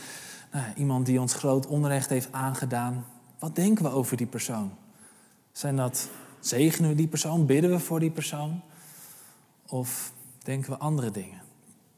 nou, 0.52 0.74
iemand 0.76 1.06
die 1.06 1.22
ons 1.22 1.34
groot 1.34 1.68
onrecht 1.68 2.10
heeft 2.10 2.32
aangedaan. 2.32 3.06
Wat 3.40 3.56
denken 3.56 3.84
we 3.84 3.90
over 3.90 4.18
die 4.18 4.28
persoon? 4.28 4.72
Zijn 5.52 5.76
dat, 5.76 6.10
zegenen 6.40 6.90
we 6.90 6.96
die 6.96 7.08
persoon? 7.08 7.46
Bidden 7.46 7.72
we 7.72 7.80
voor 7.80 8.00
die 8.00 8.12
persoon? 8.12 8.62
Of 9.68 10.14
denken 10.44 10.72
we 10.72 10.78
andere 10.78 11.12
dingen 11.12 11.42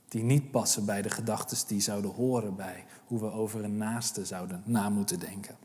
die 0.07 0.23
niet 0.23 0.51
passen 0.51 0.85
bij 0.85 1.01
de 1.01 1.09
gedachten 1.09 1.67
die 1.67 1.81
zouden 1.81 2.11
horen 2.11 2.55
bij 2.55 2.85
hoe 3.07 3.19
we 3.19 3.31
over 3.31 3.63
een 3.63 3.77
naaste 3.77 4.25
zouden 4.25 4.61
na 4.65 4.89
moeten 4.89 5.19
denken? 5.19 5.57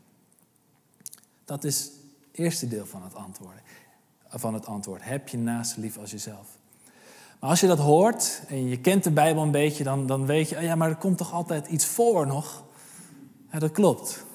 Dat 1.45 1.63
is 1.63 1.83
het 1.83 1.91
eerste 2.31 2.67
deel 2.67 2.85
van 2.85 3.03
het 3.03 3.15
antwoord. 3.15 3.61
Van 4.29 4.53
het 4.53 4.65
antwoord. 4.65 5.03
Heb 5.03 5.27
je 5.27 5.37
naaste 5.37 5.79
lief 5.79 5.97
als 5.97 6.11
jezelf? 6.11 6.47
Maar 7.39 7.49
als 7.49 7.59
je 7.59 7.67
dat 7.67 7.79
hoort 7.79 8.41
en 8.47 8.67
je 8.67 8.79
kent 8.79 9.03
de 9.03 9.11
Bijbel 9.11 9.43
een 9.43 9.51
beetje, 9.51 9.83
dan, 9.83 10.07
dan 10.07 10.25
weet 10.25 10.49
je, 10.49 10.55
oh 10.55 10.61
ja, 10.61 10.75
maar 10.75 10.89
er 10.89 10.95
komt 10.95 11.17
toch 11.17 11.33
altijd 11.33 11.67
iets 11.67 11.85
voor 11.85 12.27
nog 12.27 12.63
ja, 13.55 13.61
dat 13.61 13.71
klopt. 13.71 14.25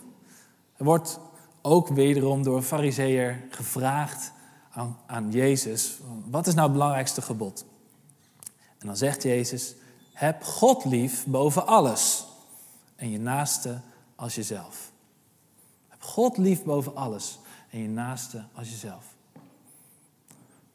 Er 0.77 0.85
wordt 0.85 1.19
ook 1.63 1.89
wederom 1.89 2.43
door 2.43 2.57
een 2.57 2.63
fariseer 2.63 3.47
gevraagd 3.51 4.33
aan, 4.71 4.99
aan 5.07 5.31
Jezus, 5.31 5.99
wat 6.31 6.47
is 6.47 6.55
nou 6.55 6.65
het 6.65 6.77
belangrijkste 6.77 7.23
gebod? 7.23 7.65
En 8.79 8.87
dan 8.87 8.97
zegt 8.97 9.23
Jezus, 9.23 9.75
heb 10.13 10.43
God 10.43 10.85
lief 10.85 11.27
boven 11.27 11.67
alles 11.67 12.25
en 12.97 13.11
je 13.11 13.19
naaste 13.19 13.81
als 14.15 14.35
jezelf. 14.35 14.93
Heb 15.89 16.03
God 16.03 16.37
lief 16.37 16.63
boven 16.63 16.97
alles 16.97 17.39
en 17.71 17.83
je 17.83 17.89
naaste 17.89 18.45
als 18.55 18.69
jezelf. 18.71 19.05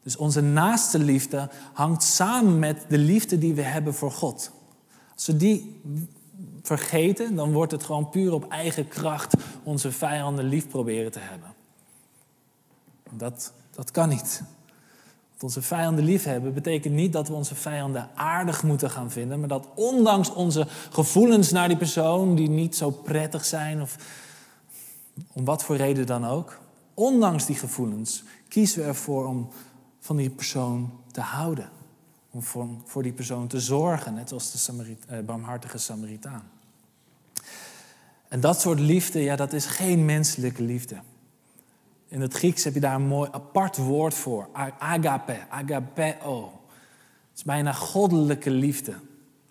Dus 0.02 0.16
onze 0.16 0.40
naaste 0.40 0.98
liefde 0.98 1.50
hangt 1.72 2.02
samen 2.02 2.58
met 2.58 2.84
de 2.88 2.98
liefde 2.98 3.38
die 3.38 3.54
we 3.54 3.62
hebben 3.62 3.94
voor 3.94 4.12
God. 4.12 4.50
Als 5.14 5.26
we 5.26 5.36
die 5.36 5.80
vergeten, 6.66 7.34
dan 7.34 7.52
wordt 7.52 7.72
het 7.72 7.84
gewoon 7.84 8.08
puur 8.08 8.32
op 8.32 8.48
eigen 8.48 8.88
kracht 8.88 9.34
onze 9.62 9.92
vijanden 9.92 10.44
lief 10.44 10.68
proberen 10.68 11.12
te 11.12 11.18
hebben. 11.18 11.54
Dat, 13.10 13.52
dat 13.70 13.90
kan 13.90 14.08
niet. 14.08 14.42
Onze 15.40 15.62
vijanden 15.62 16.04
lief 16.04 16.24
hebben 16.24 16.54
betekent 16.54 16.94
niet 16.94 17.12
dat 17.12 17.28
we 17.28 17.34
onze 17.34 17.54
vijanden 17.54 18.08
aardig 18.14 18.62
moeten 18.62 18.90
gaan 18.90 19.10
vinden, 19.10 19.38
maar 19.38 19.48
dat 19.48 19.68
ondanks 19.74 20.32
onze 20.32 20.66
gevoelens 20.90 21.50
naar 21.50 21.68
die 21.68 21.76
persoon, 21.76 22.34
die 22.34 22.48
niet 22.48 22.76
zo 22.76 22.90
prettig 22.90 23.44
zijn, 23.44 23.82
of 23.82 23.96
om 25.32 25.44
wat 25.44 25.64
voor 25.64 25.76
reden 25.76 26.06
dan 26.06 26.26
ook, 26.26 26.58
ondanks 26.94 27.46
die 27.46 27.56
gevoelens 27.56 28.22
kiezen 28.48 28.80
we 28.80 28.86
ervoor 28.86 29.26
om 29.26 29.48
van 30.00 30.16
die 30.16 30.30
persoon 30.30 30.90
te 31.12 31.20
houden. 31.20 31.70
Om 32.30 32.42
voor, 32.84 33.02
die 33.02 33.12
persoon 33.12 33.46
te 33.46 33.60
zorgen, 33.60 34.14
net 34.14 34.32
als 34.32 34.52
de 34.52 34.58
Samarit, 34.58 35.04
eh, 35.06 35.20
barmhartige 35.20 35.78
Samaritaan. 35.78 36.50
En 38.28 38.40
dat 38.40 38.60
soort 38.60 38.80
liefde, 38.80 39.20
ja, 39.22 39.36
dat 39.36 39.52
is 39.52 39.66
geen 39.66 40.04
menselijke 40.04 40.62
liefde. 40.62 40.96
In 42.08 42.20
het 42.20 42.34
Grieks 42.34 42.64
heb 42.64 42.74
je 42.74 42.80
daar 42.80 42.94
een 42.94 43.06
mooi 43.06 43.28
apart 43.32 43.76
woord 43.76 44.14
voor. 44.14 44.48
Agape, 44.78 45.38
agapeo. 45.48 46.44
Het 47.30 47.36
is 47.36 47.42
bijna 47.42 47.72
goddelijke 47.72 48.50
liefde. 48.50 48.94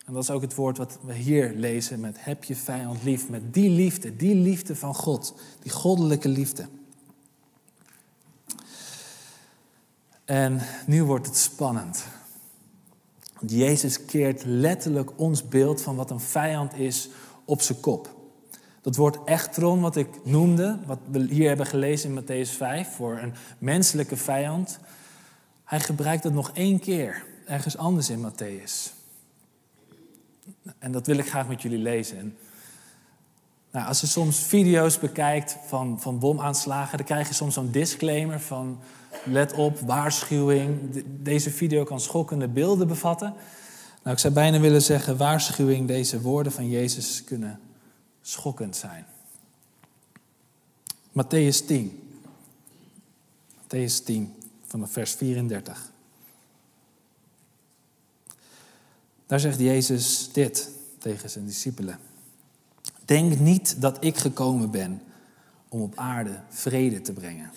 En 0.05 0.13
dat 0.13 0.23
is 0.23 0.29
ook 0.29 0.41
het 0.41 0.55
woord 0.55 0.77
wat 0.77 0.97
we 1.01 1.13
hier 1.13 1.53
lezen 1.55 1.99
met 1.99 2.15
heb 2.19 2.43
je 2.43 2.55
vijand 2.55 3.03
lief. 3.03 3.29
Met 3.29 3.53
die 3.53 3.69
liefde, 3.69 4.15
die 4.15 4.35
liefde 4.35 4.75
van 4.75 4.95
God. 4.95 5.35
Die 5.61 5.71
goddelijke 5.71 6.29
liefde. 6.29 6.67
En 10.25 10.61
nu 10.85 11.03
wordt 11.03 11.25
het 11.25 11.37
spannend. 11.37 12.03
Want 13.39 13.51
Jezus 13.51 14.05
keert 14.05 14.43
letterlijk 14.45 15.19
ons 15.19 15.47
beeld 15.47 15.81
van 15.81 15.95
wat 15.95 16.11
een 16.11 16.19
vijand 16.19 16.73
is 16.73 17.09
op 17.45 17.61
zijn 17.61 17.79
kop. 17.79 18.14
Dat 18.85 18.95
woord 18.95 19.23
echtron, 19.23 19.81
wat 19.81 19.95
ik 19.95 20.07
noemde, 20.23 20.79
wat 20.85 20.99
we 21.11 21.27
hier 21.29 21.47
hebben 21.47 21.65
gelezen 21.65 22.09
in 22.09 22.23
Matthäus 22.23 22.49
5, 22.51 22.95
voor 22.95 23.17
een 23.17 23.33
menselijke 23.57 24.17
vijand, 24.17 24.79
hij 25.63 25.79
gebruikt 25.79 26.23
het 26.23 26.33
nog 26.33 26.51
één 26.53 26.79
keer, 26.79 27.25
ergens 27.45 27.77
anders 27.77 28.09
in 28.09 28.31
Matthäus. 28.31 28.93
En 30.79 30.91
dat 30.91 31.07
wil 31.07 31.17
ik 31.17 31.29
graag 31.29 31.47
met 31.47 31.61
jullie 31.61 31.77
lezen. 31.77 32.37
nou, 33.71 33.87
als 33.87 34.01
je 34.01 34.07
soms 34.07 34.39
video's 34.39 34.99
bekijkt 34.99 35.57
van, 35.65 36.01
van 36.01 36.19
bomaanslagen, 36.19 36.97
dan 36.97 37.05
krijg 37.05 37.27
je 37.27 37.33
soms 37.33 37.53
zo'n 37.53 37.71
disclaimer 37.71 38.39
van 38.39 38.79
let 39.23 39.53
op, 39.53 39.79
waarschuwing. 39.79 41.03
Deze 41.05 41.51
video 41.51 41.83
kan 41.83 41.99
schokkende 41.99 42.47
beelden 42.47 42.87
bevatten. 42.87 43.33
Nou, 44.03 44.15
ik 44.15 44.21
zou 44.21 44.33
bijna 44.33 44.59
willen 44.59 44.81
zeggen, 44.81 45.17
waarschuwing, 45.17 45.87
deze 45.87 46.21
woorden 46.21 46.51
van 46.51 46.69
Jezus 46.69 47.23
kunnen 47.23 47.59
schokkend 48.27 48.75
zijn. 48.75 49.05
Matthäus 51.11 51.65
10. 51.65 52.19
Matthäus 53.61 54.03
10, 54.03 54.33
vanaf 54.65 54.91
vers 54.91 55.13
34. 55.13 55.91
Daar 59.25 59.39
zegt 59.39 59.59
Jezus 59.59 60.31
dit 60.31 60.69
tegen 60.97 61.29
zijn 61.29 61.45
discipelen. 61.45 61.99
Denk 63.05 63.39
niet 63.39 63.81
dat 63.81 64.03
ik 64.03 64.17
gekomen 64.17 64.71
ben 64.71 65.01
om 65.69 65.81
op 65.81 65.95
aarde 65.95 66.39
vrede 66.49 67.01
te 67.01 67.13
brengen. 67.13 67.51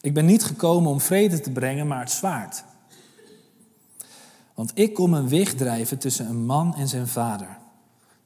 Ik 0.00 0.14
ben 0.14 0.26
niet 0.26 0.44
gekomen 0.44 0.90
om 0.90 1.00
vrede 1.00 1.40
te 1.40 1.50
brengen, 1.50 1.86
maar 1.86 2.00
het 2.00 2.10
zwaard. 2.10 2.64
Want 4.54 4.70
ik 4.74 4.94
kom 4.94 5.14
een 5.14 5.28
weg 5.28 5.54
drijven 5.54 5.98
tussen 5.98 6.28
een 6.28 6.44
man 6.44 6.74
en 6.74 6.88
zijn 6.88 7.08
vader, 7.08 7.58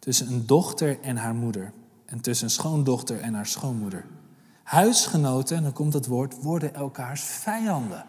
tussen 0.00 0.33
een 0.33 0.47
dochter 0.47 1.00
en 1.00 1.16
haar 1.16 1.35
moeder, 1.35 1.73
en 2.07 2.21
tussen 2.21 2.47
een 2.47 2.52
schoondochter 2.52 3.21
en 3.21 3.35
haar 3.35 3.47
schoonmoeder. 3.47 4.04
Huisgenoten, 4.62 5.57
en 5.57 5.62
dan 5.62 5.73
komt 5.73 5.92
het 5.92 6.07
woord, 6.07 6.42
worden 6.42 6.75
elkaars 6.75 7.23
vijanden. 7.23 8.04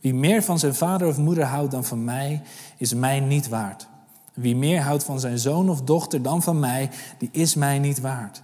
Wie 0.00 0.14
meer 0.14 0.42
van 0.42 0.58
zijn 0.58 0.74
vader 0.74 1.08
of 1.08 1.18
moeder 1.18 1.44
houdt 1.44 1.70
dan 1.70 1.84
van 1.84 2.04
mij, 2.04 2.42
is 2.76 2.94
mij 2.94 3.20
niet 3.20 3.48
waard. 3.48 3.88
Wie 4.34 4.56
meer 4.56 4.80
houdt 4.80 5.04
van 5.04 5.20
zijn 5.20 5.38
zoon 5.38 5.70
of 5.70 5.82
dochter 5.82 6.22
dan 6.22 6.42
van 6.42 6.58
mij, 6.58 6.90
die 7.18 7.28
is 7.32 7.54
mij 7.54 7.78
niet 7.78 8.00
waard. 8.00 8.42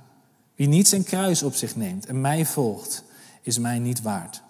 Wie 0.55 0.69
niet 0.69 0.89
zijn 0.89 1.03
kruis 1.03 1.43
op 1.43 1.55
zich 1.55 1.77
neemt 1.77 2.07
en 2.07 2.21
mij 2.21 2.47
volgt, 2.47 3.05
is 3.43 3.59
mij 3.59 3.79
niet 3.79 4.03
waard. 4.03 4.43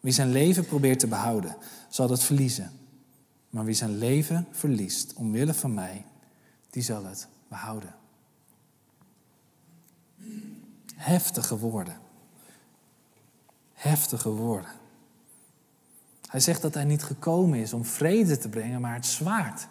Wie 0.00 0.12
zijn 0.12 0.30
leven 0.30 0.66
probeert 0.66 0.98
te 0.98 1.06
behouden, 1.06 1.56
zal 1.88 2.10
het 2.10 2.22
verliezen. 2.22 2.70
Maar 3.50 3.64
wie 3.64 3.74
zijn 3.74 3.98
leven 3.98 4.46
verliest 4.50 5.12
omwille 5.14 5.54
van 5.54 5.74
mij, 5.74 6.04
die 6.74 6.82
zal 6.82 7.04
het 7.04 7.28
behouden. 7.48 7.94
Heftige 10.94 11.58
woorden. 11.58 11.98
Heftige 13.72 14.28
woorden. 14.28 14.70
Hij 16.26 16.40
zegt 16.40 16.62
dat 16.62 16.74
hij 16.74 16.84
niet 16.84 17.02
gekomen 17.02 17.58
is 17.58 17.72
om 17.72 17.84
vrede 17.84 18.38
te 18.38 18.48
brengen, 18.48 18.80
maar 18.80 18.94
het 18.94 19.06
zwaard. 19.06 19.68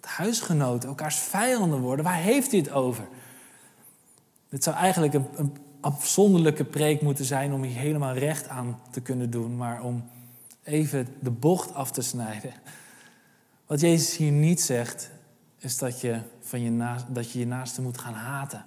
Dat 0.00 0.10
huisgenoten 0.10 0.88
elkaars 0.88 1.16
vijanden 1.16 1.80
worden. 1.80 2.04
Waar 2.04 2.20
heeft 2.20 2.50
hij 2.50 2.60
het 2.60 2.70
over? 2.70 3.08
Dit 4.48 4.64
zou 4.64 4.76
eigenlijk 4.76 5.14
een, 5.14 5.28
een 5.34 5.56
afzonderlijke 5.80 6.64
preek 6.64 7.02
moeten 7.02 7.24
zijn 7.24 7.52
om 7.52 7.62
hier 7.62 7.78
helemaal 7.78 8.14
recht 8.14 8.48
aan 8.48 8.80
te 8.90 9.00
kunnen 9.00 9.30
doen, 9.30 9.56
maar 9.56 9.82
om 9.82 10.10
even 10.62 11.16
de 11.20 11.30
bocht 11.30 11.74
af 11.74 11.90
te 11.90 12.02
snijden. 12.02 12.52
Wat 13.66 13.80
Jezus 13.80 14.16
hier 14.16 14.32
niet 14.32 14.60
zegt, 14.60 15.10
is 15.60 15.78
dat 15.78 16.00
je, 16.00 16.20
van 16.40 16.60
je, 16.60 16.70
naast, 16.70 17.04
dat 17.08 17.32
je 17.32 17.38
je 17.38 17.46
naaste 17.46 17.82
moet 17.82 17.98
gaan 17.98 18.14
haten. 18.14 18.64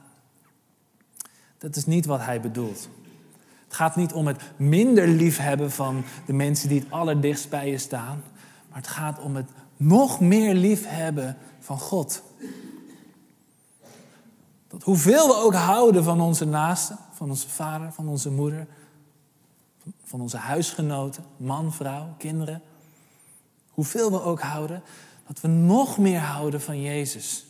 Dat 1.57 1.75
is 1.75 1.85
niet 1.85 2.05
wat 2.05 2.19
hij 2.19 2.41
bedoelt. 2.41 2.89
Het 3.63 3.73
gaat 3.73 3.95
niet 3.95 4.13
om 4.13 4.27
het 4.27 4.41
minder 4.55 5.07
liefhebben 5.07 5.71
van 5.71 6.03
de 6.25 6.33
mensen 6.33 6.69
die 6.69 6.79
het 6.79 6.91
allerdichtst 6.91 7.49
bij 7.49 7.69
je 7.69 7.77
staan, 7.77 8.23
maar 8.69 8.77
het 8.77 8.87
gaat 8.87 9.19
om 9.19 9.35
het 9.35 9.49
nog 9.77 10.19
meer 10.19 10.53
liefhebben 10.53 11.37
van 11.59 11.79
God. 11.79 12.23
Dat 14.67 14.83
hoeveel 14.83 15.27
we 15.27 15.35
ook 15.35 15.53
houden 15.53 16.03
van 16.03 16.21
onze 16.21 16.45
naasten, 16.45 16.97
van 17.11 17.29
onze 17.29 17.49
vader, 17.49 17.91
van 17.91 18.07
onze 18.07 18.31
moeder, 18.31 18.67
van 20.03 20.21
onze 20.21 20.37
huisgenoten, 20.37 21.23
man, 21.37 21.73
vrouw, 21.73 22.13
kinderen. 22.17 22.61
Hoeveel 23.69 24.11
we 24.11 24.21
ook 24.21 24.41
houden, 24.41 24.83
dat 25.33 25.41
we 25.41 25.47
nog 25.47 25.97
meer 25.97 26.19
houden 26.19 26.61
van 26.61 26.81
Jezus. 26.81 27.45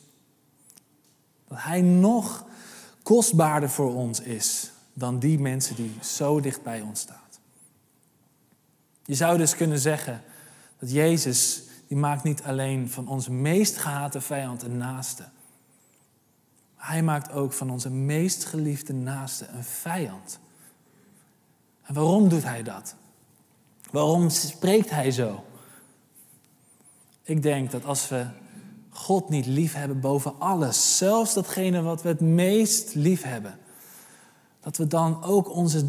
Dat 1.48 1.58
Hij 1.62 1.82
nog 1.82 2.46
kostbaarder 3.02 3.70
voor 3.70 3.96
ons 3.96 4.20
is 4.20 4.72
dan 4.94 5.20
die 5.20 5.40
mensen 5.40 5.76
die 5.76 5.96
zo 6.02 6.40
dicht 6.40 6.64
bij 6.64 6.82
ons 6.82 7.00
staan. 7.00 7.22
Je 9.06 9.14
zou 9.16 9.38
dus 9.38 9.56
kunnen 9.56 9.80
zeggen 9.80 10.22
dat 10.80 10.92
Jezus, 10.92 11.62
die 11.88 11.98
maakt 11.98 12.24
niet 12.24 12.44
alleen 12.44 12.90
van 12.90 13.08
onze 13.08 13.32
meest 13.32 13.78
gehate 13.78 14.22
vijand 14.22 14.64
een 14.64 14.78
naaste. 14.78 15.26
Hij 16.76 17.04
maakt 17.04 17.32
ook 17.32 17.54
van 17.54 17.70
onze 17.70 17.90
meest 17.90 18.46
geliefde 18.46 18.94
naaste 18.94 19.48
een 19.48 19.64
vijand. 19.64 20.40
En 21.84 21.94
waarom 21.94 22.30
doet 22.30 22.44
hij 22.44 22.64
dat? 22.64 22.96
Waarom 23.92 24.30
spreekt 24.30 24.90
hij 24.90 25.12
zo? 25.12 25.44
Ik 27.24 27.44
denk 27.44 27.72
dat 27.72 27.86
als 27.86 28.10
we 28.10 28.26
God 28.90 29.30
niet 29.30 29.46
lief 29.46 29.74
hebben 29.74 30.00
boven 30.00 30.34
alles, 30.40 30.98
zelfs 30.98 31.34
datgene 31.34 31.82
wat 31.82 32.02
we 32.02 32.08
het 32.08 32.20
meest 32.20 32.96
lief 32.96 33.24
hebben, 33.24 33.60
dat 34.60 34.78
we 34.78 34.88
dan 34.88 35.24
ook 35.24 35.50
onze, 35.50 35.86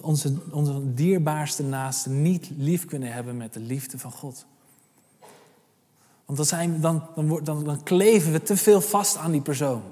onze, 0.00 0.32
onze 0.50 0.94
dierbaarste 0.94 1.62
naaste 1.62 2.10
niet 2.10 2.50
lief 2.56 2.84
kunnen 2.84 3.12
hebben 3.12 3.36
met 3.36 3.52
de 3.52 3.60
liefde 3.60 3.98
van 3.98 4.12
God. 4.12 4.46
Want 6.24 6.38
dan, 6.38 6.46
zijn, 6.46 6.80
dan, 6.80 7.02
dan, 7.42 7.64
dan 7.64 7.82
kleven 7.82 8.32
we 8.32 8.42
te 8.42 8.56
veel 8.56 8.80
vast 8.80 9.16
aan 9.16 9.30
die 9.30 9.40
persoon. 9.40 9.82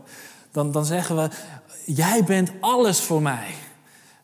Dan, 0.51 0.73
dan 0.73 0.85
zeggen 0.85 1.17
we, 1.17 1.31
jij 1.85 2.25
bent 2.25 2.53
alles 2.61 3.01
voor 3.01 3.23
mij. 3.23 3.55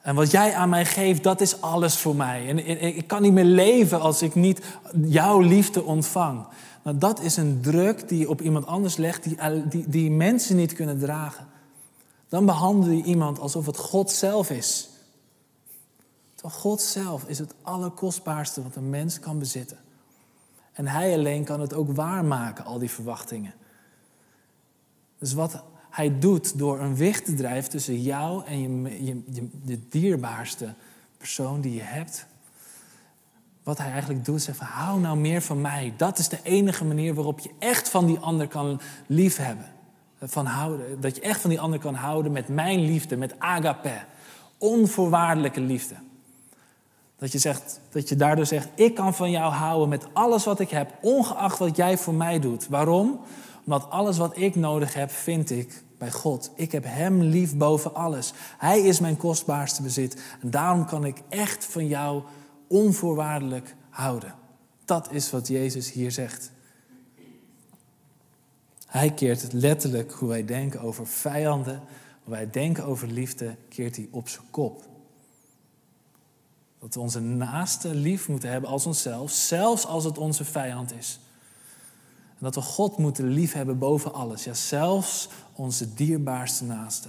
En 0.02 0.14
wat 0.14 0.30
jij 0.30 0.54
aan 0.54 0.68
mij 0.68 0.84
geeft, 0.84 1.22
dat 1.22 1.40
is 1.40 1.60
alles 1.60 1.98
voor 1.98 2.16
mij. 2.16 2.48
En 2.48 2.82
ik 2.96 3.06
kan 3.06 3.22
niet 3.22 3.32
meer 3.32 3.44
leven 3.44 4.00
als 4.00 4.22
ik 4.22 4.34
niet 4.34 4.60
jouw 5.06 5.40
liefde 5.40 5.82
ontvang. 5.82 6.46
Nou, 6.82 6.98
dat 6.98 7.20
is 7.20 7.36
een 7.36 7.60
druk 7.60 8.08
die 8.08 8.18
je 8.18 8.28
op 8.28 8.40
iemand 8.40 8.66
anders 8.66 8.96
legt, 8.96 9.22
die, 9.22 9.36
die, 9.68 9.88
die 9.88 10.10
mensen 10.10 10.56
niet 10.56 10.72
kunnen 10.72 10.98
dragen. 10.98 11.46
Dan 12.28 12.46
behandel 12.46 12.90
je 12.90 13.02
iemand 13.02 13.38
alsof 13.38 13.66
het 13.66 13.76
God 13.76 14.10
zelf 14.10 14.50
is. 14.50 14.88
Terwijl 16.34 16.60
God 16.60 16.80
zelf 16.80 17.24
is 17.24 17.38
het 17.38 17.54
allerkostbaarste 17.62 18.62
wat 18.62 18.76
een 18.76 18.90
mens 18.90 19.20
kan 19.20 19.38
bezitten. 19.38 19.78
En 20.72 20.86
Hij 20.86 21.14
alleen 21.14 21.44
kan 21.44 21.60
het 21.60 21.74
ook 21.74 21.92
waarmaken, 21.92 22.64
al 22.64 22.78
die 22.78 22.90
verwachtingen. 22.90 23.54
Dus 25.18 25.32
wat 25.32 25.62
Hij 25.92 26.18
doet 26.18 26.58
door 26.58 26.80
een 26.80 26.96
weg 26.96 27.20
te 27.20 27.34
drijven 27.34 27.70
tussen 27.70 28.02
jou 28.02 28.44
en 28.46 28.82
je, 29.04 29.22
je, 29.30 29.48
de 29.64 29.88
dierbaarste 29.88 30.74
persoon 31.18 31.60
die 31.60 31.74
je 31.74 31.82
hebt. 31.82 32.26
Wat 33.62 33.78
Hij 33.78 33.90
eigenlijk 33.90 34.24
doet, 34.24 34.42
zegt 34.42 34.58
van 34.58 34.66
hou 34.66 35.00
nou 35.00 35.16
meer 35.16 35.42
van 35.42 35.60
mij. 35.60 35.94
Dat 35.96 36.18
is 36.18 36.28
de 36.28 36.38
enige 36.42 36.84
manier 36.84 37.14
waarop 37.14 37.38
je 37.38 37.50
echt 37.58 37.88
van 37.88 38.06
die 38.06 38.18
ander 38.18 38.48
kan 38.48 38.80
liefhebben. 39.06 39.66
Van 40.20 40.46
houden, 40.46 41.00
dat 41.00 41.16
je 41.16 41.22
echt 41.22 41.40
van 41.40 41.50
die 41.50 41.60
ander 41.60 41.78
kan 41.78 41.94
houden 41.94 42.32
met 42.32 42.48
mijn 42.48 42.80
liefde, 42.80 43.16
met 43.16 43.34
agape. 43.38 44.04
Onvoorwaardelijke 44.58 45.60
liefde. 45.60 45.94
Dat 47.18 47.32
je, 47.32 47.38
zegt, 47.38 47.80
dat 47.90 48.08
je 48.08 48.16
daardoor 48.16 48.46
zegt, 48.46 48.68
ik 48.74 48.94
kan 48.94 49.14
van 49.14 49.30
jou 49.30 49.52
houden 49.52 49.88
met 49.88 50.06
alles 50.12 50.44
wat 50.44 50.60
ik 50.60 50.70
heb, 50.70 50.92
ongeacht 51.00 51.58
wat 51.58 51.76
jij 51.76 51.98
voor 51.98 52.14
mij 52.14 52.40
doet. 52.40 52.68
Waarom? 52.68 53.20
Omdat 53.64 53.90
alles 53.90 54.18
wat 54.18 54.36
ik 54.36 54.54
nodig 54.54 54.94
heb, 54.94 55.10
vind 55.10 55.50
ik 55.50 55.82
bij 55.98 56.10
God. 56.10 56.50
Ik 56.54 56.72
heb 56.72 56.84
Hem 56.86 57.22
lief 57.22 57.56
boven 57.56 57.94
alles. 57.94 58.32
Hij 58.58 58.80
is 58.80 59.00
mijn 59.00 59.16
kostbaarste 59.16 59.82
bezit. 59.82 60.22
En 60.40 60.50
daarom 60.50 60.86
kan 60.86 61.04
ik 61.04 61.22
echt 61.28 61.64
van 61.64 61.86
jou 61.86 62.22
onvoorwaardelijk 62.68 63.74
houden. 63.90 64.34
Dat 64.84 65.12
is 65.12 65.30
wat 65.30 65.48
Jezus 65.48 65.92
hier 65.92 66.12
zegt. 66.12 66.50
Hij 68.86 69.10
keert 69.10 69.42
het 69.42 69.52
letterlijk 69.52 70.12
hoe 70.12 70.28
wij 70.28 70.44
denken 70.44 70.80
over 70.80 71.06
vijanden, 71.06 71.82
wat 72.24 72.34
wij 72.34 72.50
denken 72.50 72.84
over 72.84 73.08
liefde, 73.08 73.56
keert 73.68 73.96
hij 73.96 74.08
op 74.10 74.28
zijn 74.28 74.44
kop. 74.50 74.82
Dat 76.80 76.94
we 76.94 77.00
onze 77.00 77.20
naaste 77.20 77.94
lief 77.94 78.28
moeten 78.28 78.50
hebben 78.50 78.70
als 78.70 78.86
onszelf, 78.86 79.30
zelfs 79.30 79.86
als 79.86 80.04
het 80.04 80.18
onze 80.18 80.44
vijand 80.44 80.92
is. 80.94 81.20
Dat 82.42 82.54
we 82.54 82.60
God 82.60 82.98
moeten 82.98 83.26
liefhebben 83.26 83.78
boven 83.78 84.14
alles, 84.14 84.44
ja, 84.44 84.54
zelfs 84.54 85.28
onze 85.52 85.94
dierbaarste 85.94 86.64
naaste. 86.64 87.08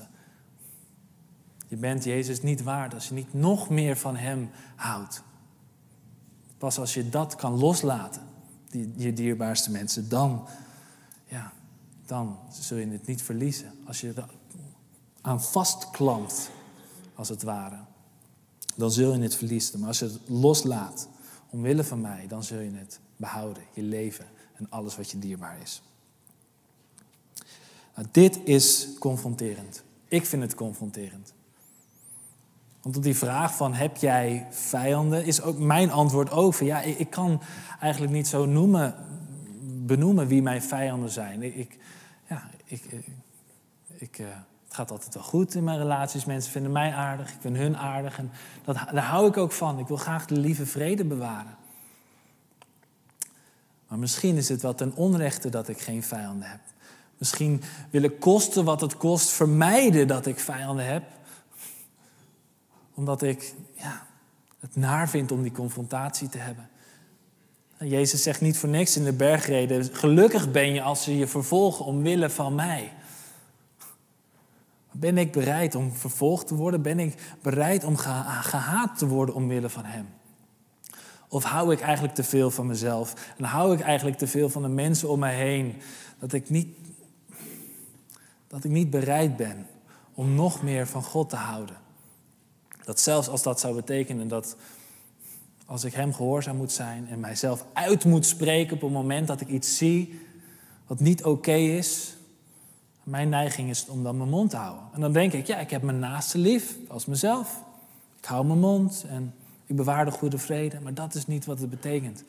Je 1.67 1.77
bent 1.77 2.03
Jezus 2.03 2.41
niet 2.41 2.63
waard 2.63 2.93
als 2.93 3.07
je 3.07 3.13
niet 3.13 3.33
nog 3.33 3.69
meer 3.69 3.97
van 3.97 4.15
Hem 4.15 4.49
houdt. 4.75 5.23
Pas 6.57 6.79
als 6.79 6.93
je 6.93 7.09
dat 7.09 7.35
kan 7.35 7.59
loslaten, 7.59 8.21
die, 8.69 8.93
je 8.95 9.13
dierbaarste 9.13 9.71
mensen, 9.71 10.09
dan, 10.09 10.47
ja, 11.25 11.53
dan 12.05 12.37
zul 12.49 12.77
je 12.77 12.87
het 12.87 13.07
niet 13.07 13.21
verliezen. 13.21 13.71
Als 13.85 14.01
je 14.01 14.13
er 14.13 14.29
aan 15.21 15.41
vastklampt, 15.41 16.49
als 17.15 17.29
het 17.29 17.43
ware, 17.43 17.79
dan 18.75 18.91
zul 18.91 19.13
je 19.13 19.21
het 19.21 19.35
verliezen. 19.35 19.79
Maar 19.79 19.87
als 19.87 19.99
je 19.99 20.05
het 20.05 20.19
loslaat, 20.29 21.07
omwille 21.49 21.83
van 21.83 22.01
mij, 22.01 22.27
dan 22.27 22.43
zul 22.43 22.59
je 22.59 22.71
het 22.71 22.99
behouden, 23.17 23.63
je 23.73 23.83
leven 23.83 24.25
alles 24.69 24.95
wat 24.95 25.11
je 25.11 25.19
dierbaar 25.19 25.57
is. 25.61 25.81
Nou, 27.95 28.07
dit 28.11 28.39
is 28.43 28.89
confronterend. 28.99 29.83
Ik 30.07 30.25
vind 30.25 30.41
het 30.41 30.55
confronterend. 30.55 31.33
Want 32.81 32.97
op 32.97 33.03
die 33.03 33.17
vraag 33.17 33.55
van 33.55 33.73
heb 33.73 33.97
jij 33.97 34.47
vijanden, 34.49 35.25
is 35.25 35.41
ook 35.41 35.57
mijn 35.57 35.91
antwoord 35.91 36.55
van 36.55 36.65
ja, 36.65 36.81
ik, 36.81 37.09
kan 37.09 37.41
eigenlijk 37.79 38.13
niet 38.13 38.27
zo 38.27 38.45
noemen, 38.45 38.95
benoemen 39.61 40.27
wie 40.27 40.41
mijn 40.41 40.61
vijanden 40.61 41.09
zijn. 41.09 41.57
Ik, 41.59 41.77
ja, 42.29 42.49
ik, 42.65 42.83
ik, 43.87 44.19
uh, 44.19 44.27
het 44.73 44.73
gaat 44.73 44.91
altijd 44.91 45.13
wel 45.13 45.23
goed 45.23 45.55
in 45.55 45.63
mijn 45.63 45.77
relaties. 45.77 46.25
Mensen 46.25 46.51
vinden 46.51 46.71
mij 46.71 46.93
aardig, 46.93 47.33
ik 47.33 47.41
vind 47.41 47.57
hun 47.57 47.77
aardig. 47.77 48.17
En 48.17 48.31
dat, 48.63 48.75
daar 48.75 49.03
hou 49.03 49.27
ik 49.27 49.37
ook 49.37 49.51
van. 49.51 49.79
Ik 49.79 49.87
wil 49.87 49.97
graag 49.97 50.25
de 50.25 50.37
lieve 50.37 50.65
vrede 50.65 51.05
bewaren. 51.05 51.55
Maar 53.93 54.01
misschien 54.01 54.37
is 54.37 54.49
het 54.49 54.61
wel 54.61 54.75
ten 54.75 54.95
onrechte 54.95 55.49
dat 55.49 55.67
ik 55.67 55.79
geen 55.79 56.03
vijanden 56.03 56.49
heb. 56.49 56.59
Misschien 57.17 57.61
wil 57.89 58.01
ik 58.01 58.19
kosten 58.19 58.65
wat 58.65 58.81
het 58.81 58.97
kost 58.97 59.29
vermijden 59.29 60.07
dat 60.07 60.25
ik 60.25 60.39
vijanden 60.39 60.85
heb 60.85 61.03
omdat 62.93 63.21
ik 63.21 63.53
ja, 63.73 64.07
het 64.59 64.75
naar 64.75 65.09
vind 65.09 65.31
om 65.31 65.41
die 65.41 65.51
confrontatie 65.51 66.29
te 66.29 66.37
hebben. 66.37 66.69
Jezus 67.77 68.23
zegt 68.23 68.41
niet 68.41 68.57
voor 68.57 68.69
niks 68.69 68.97
in 68.97 69.03
de 69.03 69.13
bergreden: 69.13 69.95
gelukkig 69.95 70.51
ben 70.51 70.73
je 70.73 70.81
als 70.81 71.03
ze 71.03 71.17
je 71.17 71.27
vervolgen 71.27 71.85
omwille 71.85 72.29
van 72.29 72.55
mij. 72.55 72.93
Ben 74.91 75.17
ik 75.17 75.31
bereid 75.31 75.75
om 75.75 75.91
vervolgd 75.91 76.47
te 76.47 76.55
worden? 76.55 76.81
Ben 76.81 76.99
ik 76.99 77.35
bereid 77.41 77.83
om 77.83 77.97
gehaat 77.97 78.97
te 78.97 79.07
worden 79.07 79.35
omwille 79.35 79.69
van 79.69 79.85
Hem? 79.85 80.07
Of 81.33 81.43
hou 81.43 81.71
ik 81.71 81.81
eigenlijk 81.81 82.15
te 82.15 82.23
veel 82.23 82.51
van 82.51 82.67
mezelf? 82.67 83.13
En 83.37 83.43
hou 83.43 83.73
ik 83.73 83.79
eigenlijk 83.79 84.17
te 84.17 84.27
veel 84.27 84.49
van 84.49 84.61
de 84.61 84.67
mensen 84.67 85.09
om 85.09 85.19
mij 85.19 85.35
heen? 85.35 85.75
Dat 86.19 86.33
ik 86.33 86.49
niet, 86.49 86.67
dat 88.47 88.63
ik 88.63 88.71
niet 88.71 88.89
bereid 88.89 89.37
ben 89.37 89.67
om 90.13 90.35
nog 90.35 90.61
meer 90.61 90.87
van 90.87 91.03
God 91.03 91.29
te 91.29 91.35
houden. 91.35 91.75
Dat 92.83 92.99
zelfs 92.99 93.27
als 93.27 93.43
dat 93.43 93.59
zou 93.59 93.75
betekenen 93.75 94.27
dat 94.27 94.55
als 95.65 95.83
ik 95.83 95.93
Hem 95.93 96.13
gehoorzaam 96.13 96.55
moet 96.55 96.71
zijn 96.71 97.07
en 97.09 97.19
mijzelf 97.19 97.65
uit 97.73 98.05
moet 98.05 98.25
spreken 98.25 98.75
op 98.75 98.81
het 98.81 98.91
moment 98.91 99.27
dat 99.27 99.41
ik 99.41 99.47
iets 99.47 99.77
zie 99.77 100.19
wat 100.87 100.99
niet 100.99 101.23
oké 101.23 101.55
is, 101.55 102.15
mijn 103.03 103.29
neiging 103.29 103.69
is 103.69 103.87
om 103.87 104.03
dan 104.03 104.17
mijn 104.17 104.29
mond 104.29 104.49
te 104.49 104.57
houden. 104.57 104.83
En 104.93 105.01
dan 105.01 105.13
denk 105.13 105.33
ik, 105.33 105.47
ja, 105.47 105.57
ik 105.57 105.69
heb 105.69 105.81
mijn 105.81 105.99
naaste 105.99 106.37
lief 106.37 106.75
als 106.87 107.05
mezelf. 107.05 107.61
Ik 108.17 108.25
hou 108.25 108.45
mijn 108.45 108.59
mond 108.59 109.05
en 109.09 109.33
ik 109.65 109.75
bewaar 109.75 110.05
de 110.05 110.11
goede 110.11 110.37
vrede, 110.37 110.79
maar 110.79 110.93
dat 110.93 111.15
is 111.15 111.27
niet 111.27 111.45
wat 111.45 111.59
het 111.59 111.69
betekent. 111.69 112.23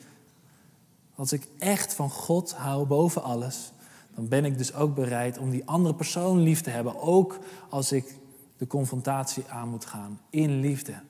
Als 1.15 1.33
ik 1.33 1.47
echt 1.57 1.93
van 1.93 2.09
God 2.09 2.53
hou 2.53 2.85
boven 2.85 3.23
alles, 3.23 3.71
dan 4.15 4.27
ben 4.27 4.45
ik 4.45 4.57
dus 4.57 4.73
ook 4.73 4.95
bereid 4.95 5.37
om 5.37 5.49
die 5.49 5.65
andere 5.65 5.95
persoon 5.95 6.39
lief 6.39 6.61
te 6.61 6.69
hebben, 6.69 7.01
ook 7.01 7.39
als 7.69 7.91
ik 7.91 8.17
de 8.57 8.67
confrontatie 8.67 9.47
aan 9.47 9.69
moet 9.69 9.85
gaan 9.85 10.19
in 10.29 10.59
liefde. 10.59 11.01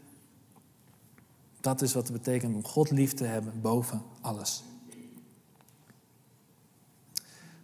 Dat 1.62 1.82
is 1.82 1.94
wat 1.94 2.04
het 2.08 2.18
betekent 2.24 2.56
om 2.56 2.66
God 2.66 2.92
lief 2.92 3.14
te 3.14 3.26
hebben 3.26 3.62
boven 3.62 4.02
alles. 4.22 4.64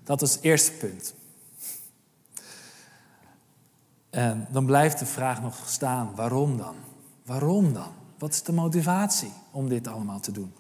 Dat 0.04 0.22
is 0.22 0.34
het 0.34 0.44
eerste 0.44 0.72
punt. 0.72 1.14
En 4.10 4.48
dan 4.52 4.66
blijft 4.66 5.00
de 5.00 5.06
vraag 5.06 5.42
nog 5.42 5.70
staan, 5.70 6.16
waarom 6.16 6.58
dan? 6.58 6.76
Waarom 7.26 7.74
dan? 7.74 7.92
Wat 8.22 8.34
is 8.34 8.44
de 8.44 8.52
motivatie 8.52 9.32
om 9.52 9.70
dit 9.70 9.88
allemaal 9.88 10.20
te 10.20 10.32
doen? 10.32 10.54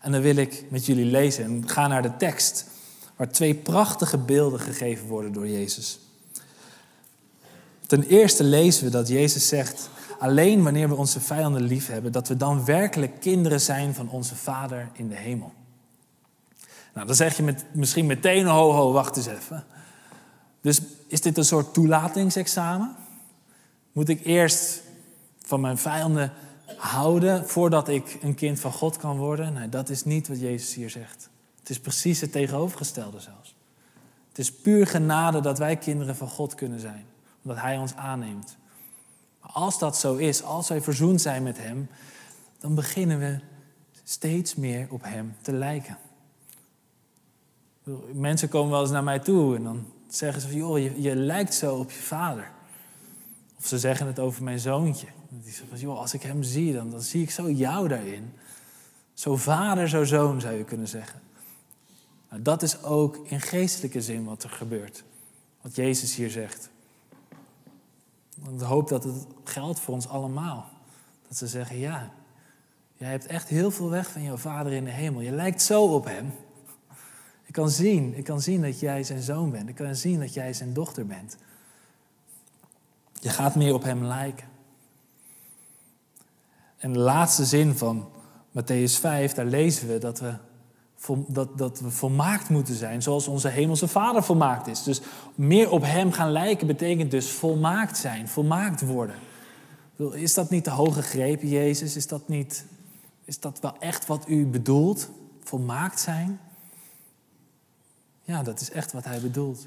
En 0.00 0.12
dan 0.12 0.20
wil 0.20 0.36
ik 0.36 0.64
met 0.68 0.86
jullie 0.86 1.04
lezen 1.04 1.44
en 1.44 1.68
ga 1.68 1.86
naar 1.86 2.02
de 2.02 2.16
tekst, 2.16 2.66
waar 3.16 3.30
twee 3.30 3.54
prachtige 3.54 4.18
beelden 4.18 4.60
gegeven 4.60 5.06
worden 5.06 5.32
door 5.32 5.48
Jezus. 5.48 5.98
Ten 7.86 8.02
eerste 8.02 8.44
lezen 8.44 8.84
we 8.84 8.90
dat 8.90 9.08
Jezus 9.08 9.48
zegt, 9.48 9.88
alleen 10.18 10.62
wanneer 10.62 10.88
we 10.88 10.94
onze 10.94 11.20
vijanden 11.20 11.62
lief 11.62 11.86
hebben, 11.86 12.12
dat 12.12 12.28
we 12.28 12.36
dan 12.36 12.64
werkelijk 12.64 13.20
kinderen 13.20 13.60
zijn 13.60 13.94
van 13.94 14.08
onze 14.08 14.36
Vader 14.36 14.88
in 14.92 15.08
de 15.08 15.16
hemel. 15.16 15.52
Nou, 16.94 17.06
dan 17.06 17.16
zeg 17.16 17.36
je 17.36 17.42
met, 17.42 17.64
misschien 17.72 18.06
meteen, 18.06 18.46
ho 18.46 18.72
ho, 18.72 18.92
wacht 18.92 19.16
eens 19.16 19.26
even. 19.26 19.64
Dus 20.60 20.80
is 21.06 21.20
dit 21.20 21.38
een 21.38 21.44
soort 21.44 21.74
toelatingsexamen? 21.74 22.96
Moet 23.92 24.08
ik 24.08 24.24
eerst 24.24 24.82
van 25.44 25.60
mijn 25.60 25.78
vijanden 25.78 26.32
houden 26.76 27.48
voordat 27.48 27.88
ik 27.88 28.18
een 28.22 28.34
kind 28.34 28.60
van 28.60 28.72
God 28.72 28.96
kan 28.96 29.16
worden? 29.16 29.52
Nee, 29.52 29.68
dat 29.68 29.88
is 29.88 30.04
niet 30.04 30.28
wat 30.28 30.40
Jezus 30.40 30.74
hier 30.74 30.90
zegt. 30.90 31.28
Het 31.58 31.70
is 31.70 31.80
precies 31.80 32.20
het 32.20 32.32
tegenovergestelde 32.32 33.20
zelfs. 33.20 33.56
Het 34.28 34.38
is 34.38 34.52
puur 34.52 34.86
genade 34.86 35.40
dat 35.40 35.58
wij 35.58 35.76
kinderen 35.76 36.16
van 36.16 36.28
God 36.28 36.54
kunnen 36.54 36.80
zijn 36.80 37.06
omdat 37.44 37.62
Hij 37.62 37.78
ons 37.78 37.94
aanneemt. 37.94 38.56
Maar 39.40 39.50
als 39.50 39.78
dat 39.78 39.96
zo 39.96 40.14
is, 40.14 40.42
als 40.42 40.68
wij 40.68 40.80
verzoend 40.80 41.20
zijn 41.20 41.42
met 41.42 41.58
Hem, 41.58 41.88
dan 42.58 42.74
beginnen 42.74 43.18
we 43.18 43.38
steeds 44.04 44.54
meer 44.54 44.86
op 44.90 45.02
Hem 45.02 45.36
te 45.40 45.52
lijken. 45.52 45.98
Mensen 48.12 48.48
komen 48.48 48.70
wel 48.70 48.80
eens 48.80 48.90
naar 48.90 49.04
mij 49.04 49.18
toe 49.18 49.56
en 49.56 49.62
dan 49.62 49.86
zeggen 50.08 50.40
ze 50.40 50.48
van, 50.48 50.56
joh, 50.56 50.78
je, 50.78 51.02
je 51.02 51.16
lijkt 51.16 51.54
zo 51.54 51.76
op 51.76 51.90
je 51.90 51.98
vader. 51.98 52.50
Of 53.58 53.66
ze 53.66 53.78
zeggen 53.78 54.06
het 54.06 54.18
over 54.18 54.42
mijn 54.42 54.58
zoontje. 54.58 55.06
Die 55.42 55.52
zeggen 55.52 55.78
van, 55.78 55.96
als 55.96 56.14
ik 56.14 56.22
hem 56.22 56.42
zie, 56.42 56.72
dan, 56.72 56.90
dan 56.90 57.02
zie 57.02 57.22
ik 57.22 57.30
zo 57.30 57.50
jou 57.50 57.88
daarin. 57.88 58.32
Zo 59.14 59.36
vader, 59.36 59.88
zo 59.88 60.04
zoon, 60.04 60.40
zou 60.40 60.54
je 60.54 60.64
kunnen 60.64 60.88
zeggen. 60.88 61.20
Nou, 62.30 62.42
dat 62.42 62.62
is 62.62 62.82
ook 62.82 63.16
in 63.26 63.40
geestelijke 63.40 64.00
zin 64.00 64.24
wat 64.24 64.42
er 64.42 64.50
gebeurt. 64.50 65.04
Wat 65.60 65.76
Jezus 65.76 66.14
hier 66.14 66.30
zegt. 66.30 66.70
Ik 68.54 68.60
hoop 68.60 68.88
dat 68.88 69.04
het 69.04 69.26
geldt 69.44 69.80
voor 69.80 69.94
ons 69.94 70.08
allemaal. 70.08 70.70
Dat 71.28 71.36
ze 71.36 71.46
zeggen, 71.46 71.78
ja, 71.78 72.10
jij 72.96 73.10
hebt 73.10 73.26
echt 73.26 73.48
heel 73.48 73.70
veel 73.70 73.90
weg 73.90 74.10
van 74.10 74.22
jouw 74.22 74.36
vader 74.36 74.72
in 74.72 74.84
de 74.84 74.90
hemel. 74.90 75.20
Je 75.20 75.30
lijkt 75.30 75.62
zo 75.62 75.84
op 75.84 76.04
hem. 76.04 76.32
Ik 77.44 77.52
kan 77.52 77.70
zien, 77.70 78.16
ik 78.16 78.24
kan 78.24 78.40
zien 78.40 78.62
dat 78.62 78.80
jij 78.80 79.02
zijn 79.02 79.22
zoon 79.22 79.50
bent. 79.50 79.68
Ik 79.68 79.74
kan 79.74 79.94
zien 79.94 80.20
dat 80.20 80.34
jij 80.34 80.52
zijn 80.52 80.72
dochter 80.72 81.06
bent. 81.06 81.36
Je 83.20 83.28
gaat 83.28 83.54
meer 83.54 83.74
op 83.74 83.82
hem 83.82 84.04
lijken. 84.04 84.48
En 86.84 86.92
de 86.92 86.98
laatste 86.98 87.44
zin 87.44 87.74
van 87.74 88.08
Matthäus 88.50 88.92
5, 89.00 89.32
daar 89.32 89.46
lezen 89.46 89.88
we 89.88 89.98
dat 89.98 90.20
we 90.20 90.34
dat, 91.28 91.58
dat 91.58 91.80
we 91.80 91.90
volmaakt 91.90 92.48
moeten 92.48 92.74
zijn 92.74 93.02
zoals 93.02 93.28
onze 93.28 93.48
hemelse 93.48 93.88
Vader 93.88 94.22
volmaakt 94.22 94.66
is. 94.66 94.82
Dus 94.82 95.00
meer 95.34 95.70
op 95.70 95.82
Hem 95.82 96.12
gaan 96.12 96.30
lijken 96.30 96.66
betekent 96.66 97.10
dus 97.10 97.30
volmaakt 97.30 97.96
zijn, 97.96 98.28
volmaakt 98.28 98.80
worden. 98.80 99.14
Is 100.12 100.34
dat 100.34 100.50
niet 100.50 100.64
de 100.64 100.70
hoge 100.70 101.02
greep, 101.02 101.42
Jezus? 101.42 101.96
Is 101.96 102.06
dat, 102.06 102.28
niet, 102.28 102.64
is 103.24 103.40
dat 103.40 103.60
wel 103.60 103.76
echt 103.78 104.06
wat 104.06 104.28
u 104.28 104.46
bedoelt? 104.46 105.10
Volmaakt 105.42 106.00
zijn? 106.00 106.40
Ja, 108.22 108.42
dat 108.42 108.60
is 108.60 108.70
echt 108.70 108.92
wat 108.92 109.04
Hij 109.04 109.20
bedoelt. 109.20 109.66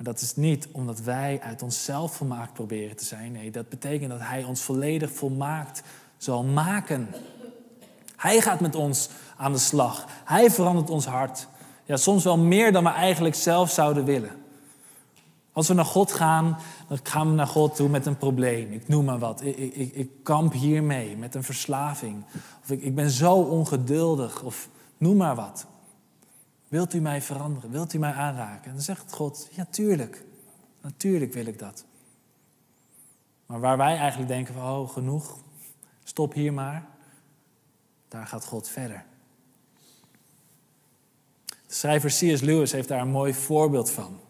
Maar 0.00 0.12
dat 0.12 0.22
is 0.22 0.36
niet 0.36 0.68
omdat 0.72 1.00
wij 1.00 1.40
uit 1.42 1.62
onszelf 1.62 2.14
volmaakt 2.14 2.52
proberen 2.52 2.96
te 2.96 3.04
zijn. 3.04 3.32
Nee, 3.32 3.50
dat 3.50 3.68
betekent 3.68 4.10
dat 4.10 4.20
Hij 4.20 4.44
ons 4.44 4.62
volledig 4.62 5.10
volmaakt 5.10 5.82
zal 6.16 6.44
maken. 6.44 7.08
Hij 8.16 8.40
gaat 8.40 8.60
met 8.60 8.74
ons 8.74 9.08
aan 9.36 9.52
de 9.52 9.58
slag. 9.58 10.06
Hij 10.24 10.50
verandert 10.50 10.90
ons 10.90 11.06
hart. 11.06 11.48
Ja, 11.84 11.96
soms 11.96 12.24
wel 12.24 12.38
meer 12.38 12.72
dan 12.72 12.84
we 12.84 12.90
eigenlijk 12.90 13.34
zelf 13.34 13.70
zouden 13.70 14.04
willen. 14.04 14.30
Als 15.52 15.68
we 15.68 15.74
naar 15.74 15.84
God 15.84 16.12
gaan, 16.12 16.58
dan 16.88 16.98
gaan 17.02 17.28
we 17.28 17.34
naar 17.34 17.46
God 17.46 17.76
toe 17.76 17.88
met 17.88 18.06
een 18.06 18.18
probleem. 18.18 18.72
Ik 18.72 18.88
noem 18.88 19.04
maar 19.04 19.18
wat. 19.18 19.42
Ik, 19.42 19.56
ik, 19.56 19.94
ik 19.94 20.10
kamp 20.22 20.52
hiermee 20.52 21.16
met 21.16 21.34
een 21.34 21.44
verslaving. 21.44 22.24
Of 22.62 22.70
ik, 22.70 22.82
ik 22.82 22.94
ben 22.94 23.10
zo 23.10 23.34
ongeduldig. 23.34 24.42
Of 24.42 24.68
noem 24.98 25.16
maar 25.16 25.34
wat. 25.34 25.66
Wilt 26.70 26.94
u 26.94 27.00
mij 27.00 27.22
veranderen? 27.22 27.70
Wilt 27.70 27.92
u 27.92 27.98
mij 27.98 28.12
aanraken? 28.12 28.64
En 28.64 28.72
dan 28.72 28.82
zegt 28.82 29.12
God, 29.12 29.48
ja 29.50 29.66
tuurlijk. 29.70 30.24
Natuurlijk 30.80 31.32
wil 31.32 31.46
ik 31.46 31.58
dat. 31.58 31.84
Maar 33.46 33.60
waar 33.60 33.76
wij 33.76 33.96
eigenlijk 33.96 34.28
denken 34.28 34.54
van, 34.54 34.62
oh, 34.62 34.88
genoeg, 34.88 35.38
stop 36.04 36.32
hier 36.32 36.52
maar, 36.52 36.88
daar 38.08 38.26
gaat 38.26 38.44
God 38.44 38.68
verder. 38.68 39.04
De 41.46 41.74
schrijver 41.74 42.10
C.S. 42.10 42.40
Lewis 42.40 42.72
heeft 42.72 42.88
daar 42.88 43.00
een 43.00 43.08
mooi 43.08 43.34
voorbeeld 43.34 43.90
van. 43.90 44.20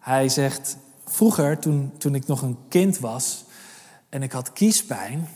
Hij 0.00 0.28
zegt, 0.28 0.76
vroeger, 1.04 1.58
toen, 1.58 1.92
toen 1.98 2.14
ik 2.14 2.26
nog 2.26 2.42
een 2.42 2.58
kind 2.68 2.98
was 2.98 3.44
en 4.08 4.22
ik 4.22 4.32
had 4.32 4.52
kiespijn, 4.52 5.28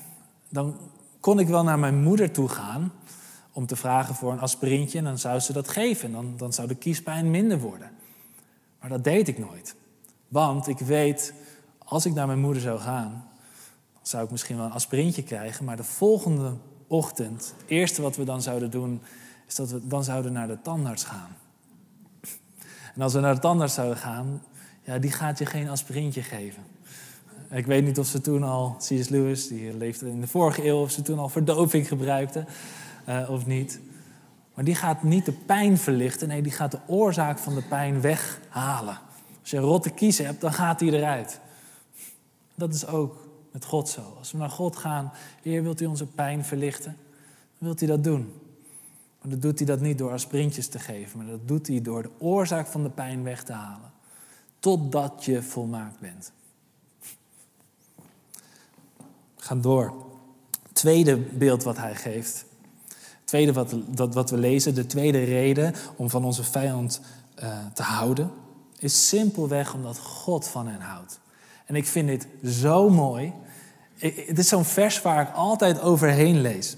dan 0.49 0.77
kon 1.21 1.39
ik 1.39 1.49
wel 1.49 1.63
naar 1.63 1.79
mijn 1.79 2.03
moeder 2.03 2.31
toe 2.31 2.49
gaan 2.49 2.93
om 3.53 3.67
te 3.67 3.77
vragen 3.77 4.15
voor 4.15 4.33
een 4.33 4.41
aspirintje 4.41 4.99
en 4.99 5.05
dan 5.05 5.19
zou 5.19 5.41
ze 5.41 5.53
dat 5.53 5.69
geven. 5.69 6.13
Dan, 6.13 6.35
dan 6.37 6.53
zou 6.53 6.69
de 6.69 6.75
kiespijn 6.75 7.31
minder 7.31 7.59
worden. 7.59 7.91
Maar 8.81 8.89
dat 8.89 9.05
deed 9.05 9.29
ik 9.29 9.39
nooit. 9.39 9.75
Want 10.29 10.69
ik 10.69 10.79
weet, 10.79 11.35
als 11.79 12.07
ik 12.07 12.15
naar 12.15 12.27
mijn 12.27 12.41
moeder 12.41 12.63
zou 12.63 12.79
gaan, 12.79 13.11
dan 13.93 14.03
zou 14.03 14.25
ik 14.25 14.31
misschien 14.31 14.57
wel 14.57 14.65
een 14.65 14.73
aspirintje 14.73 15.23
krijgen, 15.23 15.65
maar 15.65 15.77
de 15.77 15.85
volgende 15.85 16.57
ochtend, 16.87 17.55
het 17.57 17.71
eerste 17.71 18.03
wat 18.03 18.17
we 18.17 18.25
dan 18.25 18.43
zouden 18.43 18.71
doen, 18.71 19.03
is 19.47 19.55
dat 19.55 19.71
we 19.71 19.87
dan 19.87 20.05
zouden 20.05 20.33
naar 20.33 20.47
de 20.47 20.59
tandarts 20.63 21.05
gaan. 21.05 21.37
En 22.95 23.03
als 23.03 23.13
we 23.13 23.21
naar 23.21 23.35
de 23.35 23.41
tandarts 23.41 23.75
zouden 23.75 23.97
gaan, 23.97 24.43
ja, 24.83 24.99
die 24.99 25.13
gaat 25.13 25.39
je 25.39 25.47
geen 25.47 25.69
aspirintje 25.69 26.23
geven. 26.23 26.63
Ik 27.51 27.67
weet 27.67 27.85
niet 27.85 27.99
of 27.99 28.07
ze 28.07 28.21
toen 28.21 28.43
al, 28.43 28.77
C.S. 28.77 29.09
Lewis, 29.09 29.49
die 29.49 29.77
leefde 29.77 30.09
in 30.09 30.21
de 30.21 30.27
vorige 30.27 30.67
eeuw, 30.67 30.81
of 30.81 30.91
ze 30.91 31.03
toen 31.03 31.19
al 31.19 31.29
verdoving 31.29 31.89
gebruikten 31.89 32.47
uh, 33.11 33.31
of 33.31 33.47
niet. 33.47 33.81
Maar 34.55 34.65
die 34.65 34.75
gaat 34.75 35.03
niet 35.03 35.25
de 35.25 35.33
pijn 35.33 35.79
verlichten, 35.79 36.29
nee, 36.29 36.43
die 36.43 36.53
gaat 36.53 36.71
de 36.71 36.81
oorzaak 36.87 37.39
van 37.39 37.55
de 37.55 37.63
pijn 37.63 38.01
weghalen. 38.01 38.99
Als 39.41 39.51
je 39.51 39.59
rotte 39.59 39.91
kies 39.91 40.19
hebt, 40.19 40.41
dan 40.41 40.53
gaat 40.53 40.79
die 40.79 40.93
eruit. 40.93 41.41
Dat 42.55 42.75
is 42.75 42.87
ook 42.87 43.29
met 43.53 43.65
God 43.65 43.89
zo. 43.89 44.15
Als 44.19 44.33
we 44.33 44.39
naar 44.39 44.51
God 44.51 44.77
gaan, 44.77 45.13
Heer, 45.43 45.63
wilt 45.63 45.81
u 45.81 45.87
onze 45.87 46.07
pijn 46.07 46.45
verlichten? 46.45 46.97
Dan 47.59 47.69
wilt 47.69 47.81
hij 47.81 47.89
dat 47.89 48.05
doen. 48.05 48.33
Maar 49.21 49.31
dan 49.31 49.41
doet 49.41 49.59
hij 49.59 49.67
dat 49.67 49.81
niet 49.81 49.99
door 49.99 50.13
aspirintjes 50.13 50.69
te 50.69 50.79
geven, 50.79 51.19
maar 51.19 51.27
dat 51.27 51.49
doet 51.49 51.67
hij 51.67 51.83
door 51.83 52.03
de 52.03 52.11
oorzaak 52.19 52.67
van 52.67 52.83
de 52.83 52.91
pijn 52.91 53.23
weg 53.23 53.43
te 53.43 53.53
halen. 53.53 53.91
Totdat 54.59 55.25
je 55.25 55.43
volmaakt 55.43 56.01
bent. 56.01 56.33
We 59.37 59.43
gaan 59.43 59.61
door. 59.61 59.95
Tweede 60.73 61.17
beeld 61.17 61.63
wat 61.63 61.77
hij 61.77 61.95
geeft. 61.95 62.45
Tweede 63.31 63.53
wat, 63.53 63.75
dat, 63.87 64.15
wat 64.15 64.31
we 64.31 64.37
lezen, 64.37 64.75
de 64.75 64.87
tweede 64.87 65.25
reden 65.25 65.75
om 65.97 66.11
van 66.11 66.25
onze 66.25 66.45
vijand 66.45 67.01
uh, 67.43 67.49
te 67.75 67.83
houden, 67.83 68.31
is 68.79 69.09
simpelweg 69.09 69.75
omdat 69.75 69.99
God 69.99 70.49
van 70.49 70.69
hen 70.69 70.81
houdt. 70.81 71.21
En 71.67 71.75
ik 71.75 71.87
vind 71.87 72.09
dit 72.09 72.27
zo 72.45 72.89
mooi. 72.89 73.33
Het 73.99 74.39
is 74.39 74.49
zo'n 74.49 74.65
vers 74.65 75.03
waar 75.03 75.23
ik 75.23 75.35
altijd 75.35 75.81
overheen 75.81 76.41
lees. 76.41 76.77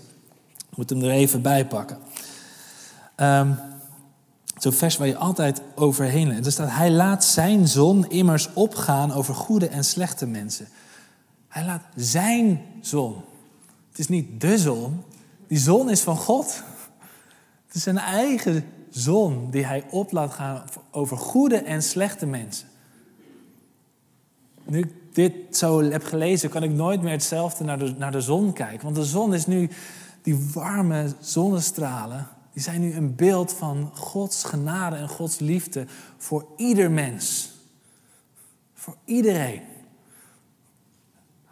Ik 0.71 0.77
moet 0.77 0.91
hem 0.91 1.03
er 1.03 1.11
even 1.11 1.43
bij 1.43 1.67
pakken. 1.67 1.99
Um, 3.17 3.59
zo'n 4.57 4.73
vers 4.73 4.97
waar 4.97 5.07
je 5.07 5.17
altijd 5.17 5.62
overheen 5.75 6.29
leest. 6.29 6.47
Er 6.47 6.53
staat, 6.53 6.71
hij 6.71 6.91
laat 6.91 7.25
zijn 7.25 7.69
zon 7.69 8.11
immers 8.11 8.53
opgaan 8.53 9.12
over 9.12 9.35
goede 9.35 9.69
en 9.69 9.85
slechte 9.85 10.27
mensen. 10.27 10.69
Hij 11.49 11.65
laat 11.65 11.83
zijn 11.97 12.61
zon. 12.81 13.15
Het 13.91 13.99
is 13.99 14.09
niet 14.09 14.41
de 14.41 14.59
zon. 14.59 15.03
Die 15.53 15.61
zon 15.61 15.91
is 15.91 16.01
van 16.01 16.17
God. 16.17 16.62
Het 17.67 17.75
is 17.75 17.83
zijn 17.83 17.99
eigen 17.99 18.65
zon 18.91 19.51
die 19.51 19.67
hij 19.67 19.85
op 19.91 20.12
laat 20.12 20.33
gaan 20.33 20.65
over 20.91 21.17
goede 21.17 21.57
en 21.57 21.83
slechte 21.83 22.27
mensen. 22.27 22.69
Nu 24.65 24.79
ik 24.79 24.93
dit 25.15 25.57
zo 25.57 25.83
heb 25.83 26.05
gelezen, 26.05 26.51
kan 26.51 26.62
ik 26.62 26.71
nooit 26.71 27.03
meer 27.03 27.12
hetzelfde 27.12 27.65
naar 27.65 27.79
de, 27.79 27.95
naar 27.99 28.12
de 28.12 28.21
zon 28.21 28.53
kijken. 28.53 28.85
Want 28.85 28.97
de 28.97 29.05
zon 29.05 29.35
is 29.35 29.47
nu, 29.47 29.71
die 30.23 30.51
warme 30.55 31.15
zonnestralen, 31.21 32.29
die 32.53 32.62
zijn 32.62 32.81
nu 32.81 32.95
een 32.95 33.15
beeld 33.15 33.53
van 33.53 33.91
Gods 33.95 34.45
genade 34.45 34.97
en 34.97 35.09
Gods 35.09 35.38
liefde 35.38 35.87
voor 36.17 36.47
ieder 36.57 36.91
mens. 36.91 37.51
Voor 38.75 38.97
iedereen. 39.05 39.71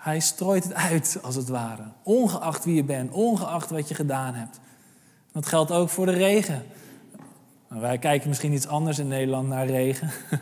Hij 0.00 0.20
strooit 0.20 0.64
het 0.64 0.74
uit, 0.74 1.18
als 1.22 1.34
het 1.34 1.48
ware. 1.48 1.82
Ongeacht 2.02 2.64
wie 2.64 2.74
je 2.74 2.84
bent, 2.84 3.10
ongeacht 3.12 3.70
wat 3.70 3.88
je 3.88 3.94
gedaan 3.94 4.34
hebt. 4.34 4.60
Dat 5.32 5.46
geldt 5.46 5.70
ook 5.70 5.88
voor 5.88 6.06
de 6.06 6.12
regen. 6.12 6.62
Nou, 7.68 7.80
wij 7.80 7.98
kijken 7.98 8.28
misschien 8.28 8.52
iets 8.52 8.66
anders 8.66 8.98
in 8.98 9.08
Nederland 9.08 9.48
naar 9.48 9.66
regen. 9.66 10.10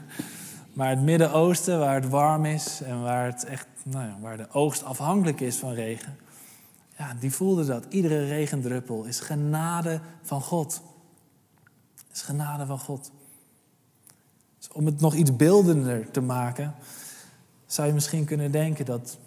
Maar 0.72 0.90
het 0.90 1.02
Midden-Oosten, 1.02 1.78
waar 1.78 1.94
het 1.94 2.08
warm 2.08 2.44
is 2.44 2.80
en 2.80 3.02
waar, 3.02 3.26
het 3.26 3.44
echt, 3.44 3.66
nou 3.82 4.06
ja, 4.06 4.16
waar 4.20 4.36
de 4.36 4.50
oogst 4.50 4.84
afhankelijk 4.84 5.40
is 5.40 5.56
van 5.56 5.72
regen, 5.72 6.16
ja, 6.98 7.14
die 7.20 7.32
voelden 7.32 7.66
dat. 7.66 7.84
Iedere 7.88 8.24
regendruppel 8.24 9.04
is 9.04 9.20
genade 9.20 10.00
van 10.22 10.40
God. 10.40 10.82
Is 12.12 12.22
genade 12.22 12.66
van 12.66 12.78
God. 12.78 13.10
Dus 14.58 14.68
om 14.72 14.86
het 14.86 15.00
nog 15.00 15.14
iets 15.14 15.36
beeldender 15.36 16.10
te 16.10 16.20
maken, 16.20 16.74
zou 17.66 17.88
je 17.88 17.94
misschien 17.94 18.24
kunnen 18.24 18.50
denken 18.50 18.84
dat, 18.84 19.18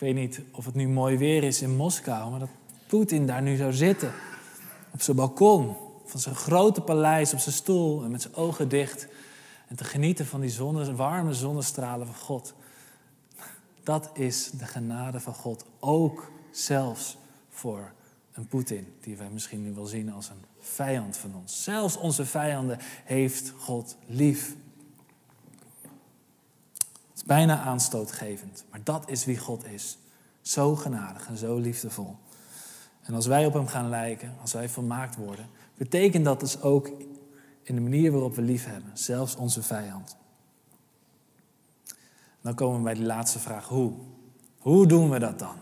ik 0.00 0.06
weet 0.06 0.14
niet 0.14 0.40
of 0.52 0.64
het 0.64 0.74
nu 0.74 0.88
mooi 0.88 1.16
weer 1.16 1.44
is 1.44 1.62
in 1.62 1.76
Moskou, 1.76 2.30
maar 2.30 2.38
dat 2.38 2.48
Poetin 2.86 3.26
daar 3.26 3.42
nu 3.42 3.56
zou 3.56 3.72
zitten. 3.72 4.12
Op 4.92 5.02
zijn 5.02 5.16
balkon 5.16 5.76
van 6.04 6.20
zijn 6.20 6.34
grote 6.34 6.80
paleis, 6.80 7.32
op 7.32 7.38
zijn 7.38 7.54
stoel 7.54 8.04
en 8.04 8.10
met 8.10 8.22
zijn 8.22 8.34
ogen 8.34 8.68
dicht 8.68 9.06
en 9.68 9.76
te 9.76 9.84
genieten 9.84 10.26
van 10.26 10.40
die 10.40 10.56
warme 10.96 11.34
zonnestralen 11.34 12.06
van 12.06 12.16
God. 12.16 12.54
Dat 13.82 14.10
is 14.12 14.50
de 14.50 14.66
genade 14.66 15.20
van 15.20 15.34
God. 15.34 15.64
Ook 15.80 16.30
zelfs 16.50 17.16
voor 17.48 17.92
een 18.32 18.46
Poetin, 18.46 18.94
die 19.00 19.16
wij 19.16 19.30
misschien 19.30 19.62
nu 19.62 19.74
wel 19.74 19.86
zien 19.86 20.12
als 20.12 20.28
een 20.28 20.44
vijand 20.60 21.16
van 21.16 21.34
ons. 21.34 21.62
Zelfs 21.62 21.96
onze 21.96 22.24
vijanden 22.24 22.78
heeft 23.04 23.52
God 23.58 23.96
lief. 24.06 24.54
Is 27.20 27.26
bijna 27.26 27.60
aanstootgevend, 27.60 28.64
maar 28.70 28.80
dat 28.84 29.10
is 29.10 29.24
wie 29.24 29.38
God 29.38 29.64
is. 29.64 29.98
Zo 30.40 30.76
genadig 30.76 31.28
en 31.28 31.36
zo 31.36 31.58
liefdevol. 31.58 32.16
En 33.02 33.14
als 33.14 33.26
wij 33.26 33.46
op 33.46 33.52
Hem 33.52 33.66
gaan 33.66 33.88
lijken, 33.88 34.34
als 34.40 34.52
wij 34.52 34.68
volmaakt 34.68 35.16
worden, 35.16 35.46
betekent 35.76 36.24
dat 36.24 36.40
dus 36.40 36.62
ook 36.62 36.90
in 37.62 37.74
de 37.74 37.80
manier 37.80 38.12
waarop 38.12 38.34
we 38.34 38.42
lief 38.42 38.64
hebben, 38.64 38.90
zelfs 38.98 39.36
onze 39.36 39.62
vijand. 39.62 40.16
Dan 42.40 42.54
komen 42.54 42.76
we 42.76 42.84
bij 42.84 42.94
die 42.94 43.04
laatste 43.04 43.38
vraag, 43.38 43.68
hoe? 43.68 43.92
Hoe 44.58 44.86
doen 44.86 45.10
we 45.10 45.18
dat 45.18 45.38
dan? 45.38 45.56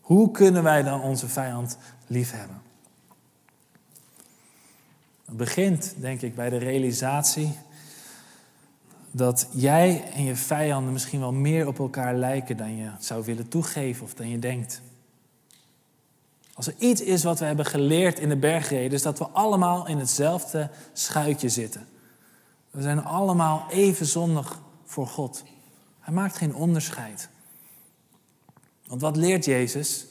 Hoe 0.00 0.30
kunnen 0.30 0.62
wij 0.62 0.82
dan 0.82 1.00
onze 1.00 1.28
vijand 1.28 1.76
lief 2.06 2.32
hebben? 2.32 2.62
Het 5.24 5.36
begint, 5.36 5.94
denk 5.98 6.22
ik, 6.22 6.34
bij 6.34 6.50
de 6.50 6.58
realisatie 6.58 7.54
dat 9.10 9.48
jij 9.52 10.04
en 10.14 10.24
je 10.24 10.36
vijanden 10.36 10.92
misschien 10.92 11.20
wel 11.20 11.32
meer 11.32 11.66
op 11.66 11.78
elkaar 11.78 12.14
lijken 12.14 12.56
dan 12.56 12.76
je 12.76 12.90
zou 12.98 13.24
willen 13.24 13.48
toegeven 13.48 14.04
of 14.04 14.14
dan 14.14 14.28
je 14.28 14.38
denkt. 14.38 14.82
Als 16.54 16.66
er 16.66 16.74
iets 16.78 17.00
is 17.00 17.24
wat 17.24 17.38
we 17.38 17.44
hebben 17.44 17.66
geleerd 17.66 18.18
in 18.18 18.28
de 18.28 18.36
bergreden, 18.36 18.92
is 18.92 19.02
dat 19.02 19.18
we 19.18 19.28
allemaal 19.28 19.86
in 19.86 19.98
hetzelfde 19.98 20.70
schuitje 20.92 21.48
zitten. 21.48 21.86
We 22.70 22.82
zijn 22.82 23.04
allemaal 23.04 23.66
even 23.70 24.06
zondig 24.06 24.60
voor 24.84 25.06
God. 25.06 25.42
Hij 26.00 26.14
maakt 26.14 26.36
geen 26.36 26.54
onderscheid. 26.54 27.28
Want 28.86 29.00
wat 29.00 29.16
leert 29.16 29.44
Jezus? 29.44 30.06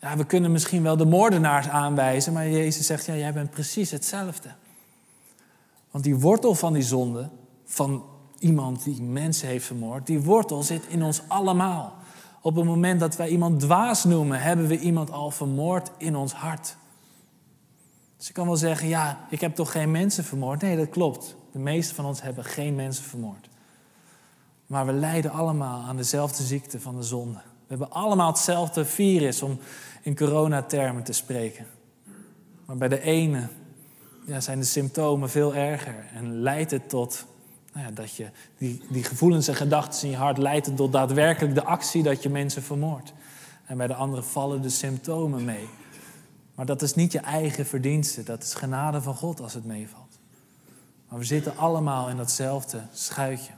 Ja, 0.00 0.16
we 0.16 0.24
kunnen 0.24 0.52
misschien 0.52 0.82
wel 0.82 0.96
de 0.96 1.06
moordenaars 1.06 1.68
aanwijzen, 1.68 2.32
maar 2.32 2.48
Jezus 2.48 2.86
zegt, 2.86 3.04
ja, 3.06 3.14
jij 3.14 3.32
bent 3.32 3.50
precies 3.50 3.90
hetzelfde. 3.90 4.48
Want 5.90 6.04
die 6.04 6.16
wortel 6.18 6.54
van 6.54 6.72
die 6.72 6.82
zonde, 6.82 7.28
van 7.64 8.04
iemand 8.38 8.84
die 8.84 9.02
mensen 9.02 9.48
heeft 9.48 9.66
vermoord, 9.66 10.06
die 10.06 10.20
wortel 10.20 10.62
zit 10.62 10.86
in 10.86 11.02
ons 11.02 11.22
allemaal. 11.28 11.94
Op 12.40 12.56
het 12.56 12.64
moment 12.64 13.00
dat 13.00 13.16
wij 13.16 13.28
iemand 13.28 13.60
dwaas 13.60 14.04
noemen, 14.04 14.40
hebben 14.40 14.66
we 14.66 14.78
iemand 14.78 15.10
al 15.10 15.30
vermoord 15.30 15.90
in 15.96 16.16
ons 16.16 16.32
hart. 16.32 16.76
Dus 18.16 18.26
je 18.26 18.32
kan 18.32 18.46
wel 18.46 18.56
zeggen, 18.56 18.88
ja, 18.88 19.26
ik 19.30 19.40
heb 19.40 19.54
toch 19.54 19.72
geen 19.72 19.90
mensen 19.90 20.24
vermoord? 20.24 20.60
Nee, 20.60 20.76
dat 20.76 20.88
klopt. 20.88 21.36
De 21.52 21.58
meeste 21.58 21.94
van 21.94 22.04
ons 22.04 22.22
hebben 22.22 22.44
geen 22.44 22.74
mensen 22.74 23.04
vermoord. 23.04 23.48
Maar 24.66 24.86
we 24.86 24.92
lijden 24.92 25.30
allemaal 25.30 25.82
aan 25.82 25.96
dezelfde 25.96 26.42
ziekte 26.42 26.80
van 26.80 26.96
de 26.96 27.02
zonde. 27.02 27.38
We 27.38 27.74
hebben 27.74 27.90
allemaal 27.90 28.30
hetzelfde 28.30 28.84
virus, 28.84 29.42
om 29.42 29.58
in 30.02 30.16
coronatermen 30.16 31.02
te 31.02 31.12
spreken. 31.12 31.66
Maar 32.66 32.76
bij 32.76 32.88
de 32.88 33.00
ene 33.00 33.48
ja, 34.26 34.40
zijn 34.40 34.58
de 34.58 34.64
symptomen 34.64 35.30
veel 35.30 35.54
erger 35.54 36.06
en 36.14 36.40
leidt 36.40 36.70
het 36.70 36.88
tot 36.88 37.26
nou 37.82 37.92
dat 37.92 38.14
je 38.14 38.30
die, 38.58 38.82
die 38.88 39.04
gevoelens 39.04 39.48
en 39.48 39.54
gedachten 39.54 40.02
in 40.02 40.10
je 40.10 40.16
hart 40.16 40.38
leidt 40.38 40.76
tot 40.76 40.92
daadwerkelijk 40.92 41.54
de 41.54 41.64
actie 41.64 42.02
dat 42.02 42.22
je 42.22 42.28
mensen 42.28 42.62
vermoordt. 42.62 43.12
En 43.66 43.76
bij 43.76 43.86
de 43.86 43.94
andere 43.94 44.22
vallen 44.22 44.62
de 44.62 44.68
symptomen 44.68 45.44
mee. 45.44 45.68
Maar 46.54 46.66
dat 46.66 46.82
is 46.82 46.94
niet 46.94 47.12
je 47.12 47.18
eigen 47.18 47.66
verdienste, 47.66 48.22
dat 48.22 48.42
is 48.42 48.54
genade 48.54 49.02
van 49.02 49.14
God 49.14 49.40
als 49.40 49.54
het 49.54 49.64
meevalt. 49.64 50.18
Maar 51.08 51.18
we 51.18 51.24
zitten 51.24 51.56
allemaal 51.56 52.08
in 52.08 52.16
datzelfde 52.16 52.82
schuitje. 52.92 53.52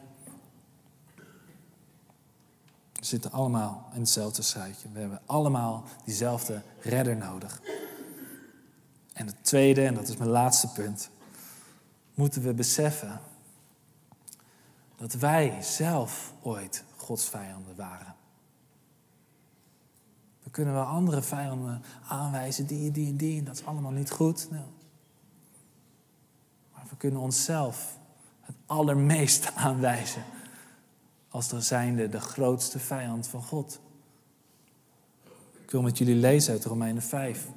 We 2.92 3.06
zitten 3.06 3.32
allemaal 3.32 3.90
in 3.94 4.00
hetzelfde 4.00 4.42
schuitje. 4.42 4.88
We 4.92 5.00
hebben 5.00 5.20
allemaal 5.26 5.84
diezelfde 6.04 6.62
redder 6.80 7.16
nodig. 7.16 7.60
En 9.12 9.26
het 9.26 9.44
tweede, 9.44 9.84
en 9.84 9.94
dat 9.94 10.08
is 10.08 10.16
mijn 10.16 10.30
laatste 10.30 10.68
punt, 10.68 11.10
moeten 12.14 12.42
we 12.42 12.54
beseffen 12.54 13.20
dat 15.00 15.12
wij 15.12 15.62
zelf 15.62 16.34
ooit 16.42 16.84
Gods 16.96 17.28
vijanden 17.28 17.76
waren. 17.76 18.14
We 20.42 20.50
kunnen 20.50 20.74
wel 20.74 20.84
andere 20.84 21.22
vijanden 21.22 21.82
aanwijzen, 22.08 22.66
die, 22.66 22.90
die 22.90 23.08
en 23.08 23.16
die, 23.16 23.42
dat 23.42 23.54
is 23.54 23.64
allemaal 23.64 23.90
niet 23.90 24.10
goed. 24.10 24.50
Nou. 24.50 24.64
Maar 26.72 26.84
we 26.90 26.96
kunnen 26.96 27.20
onszelf 27.20 27.98
het 28.40 28.56
allermeest 28.66 29.52
aanwijzen 29.66 30.24
als 31.28 31.48
de 31.48 31.60
zijnde 31.60 32.08
de 32.08 32.20
grootste 32.20 32.78
vijand 32.78 33.26
van 33.26 33.42
God. 33.42 33.80
Ik 35.62 35.70
wil 35.70 35.82
met 35.82 35.98
jullie 35.98 36.16
lezen 36.16 36.52
uit 36.52 36.64
Romeinen 36.64 37.02
5, 37.02 37.48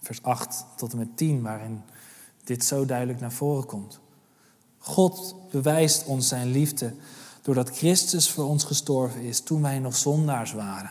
vers 0.00 0.22
8 0.22 0.66
tot 0.76 0.92
en 0.92 0.98
met 0.98 1.16
10, 1.16 1.42
waarin 1.42 1.82
dit 2.44 2.64
zo 2.64 2.84
duidelijk 2.84 3.20
naar 3.20 3.32
voren 3.32 3.66
komt. 3.66 4.00
God 4.86 5.34
bewijst 5.50 6.04
ons 6.04 6.28
zijn 6.28 6.50
liefde 6.50 6.94
doordat 7.42 7.76
Christus 7.76 8.30
voor 8.30 8.44
ons 8.44 8.64
gestorven 8.64 9.20
is 9.20 9.40
toen 9.40 9.62
wij 9.62 9.78
nog 9.78 9.96
zondaars 9.96 10.52
waren. 10.52 10.90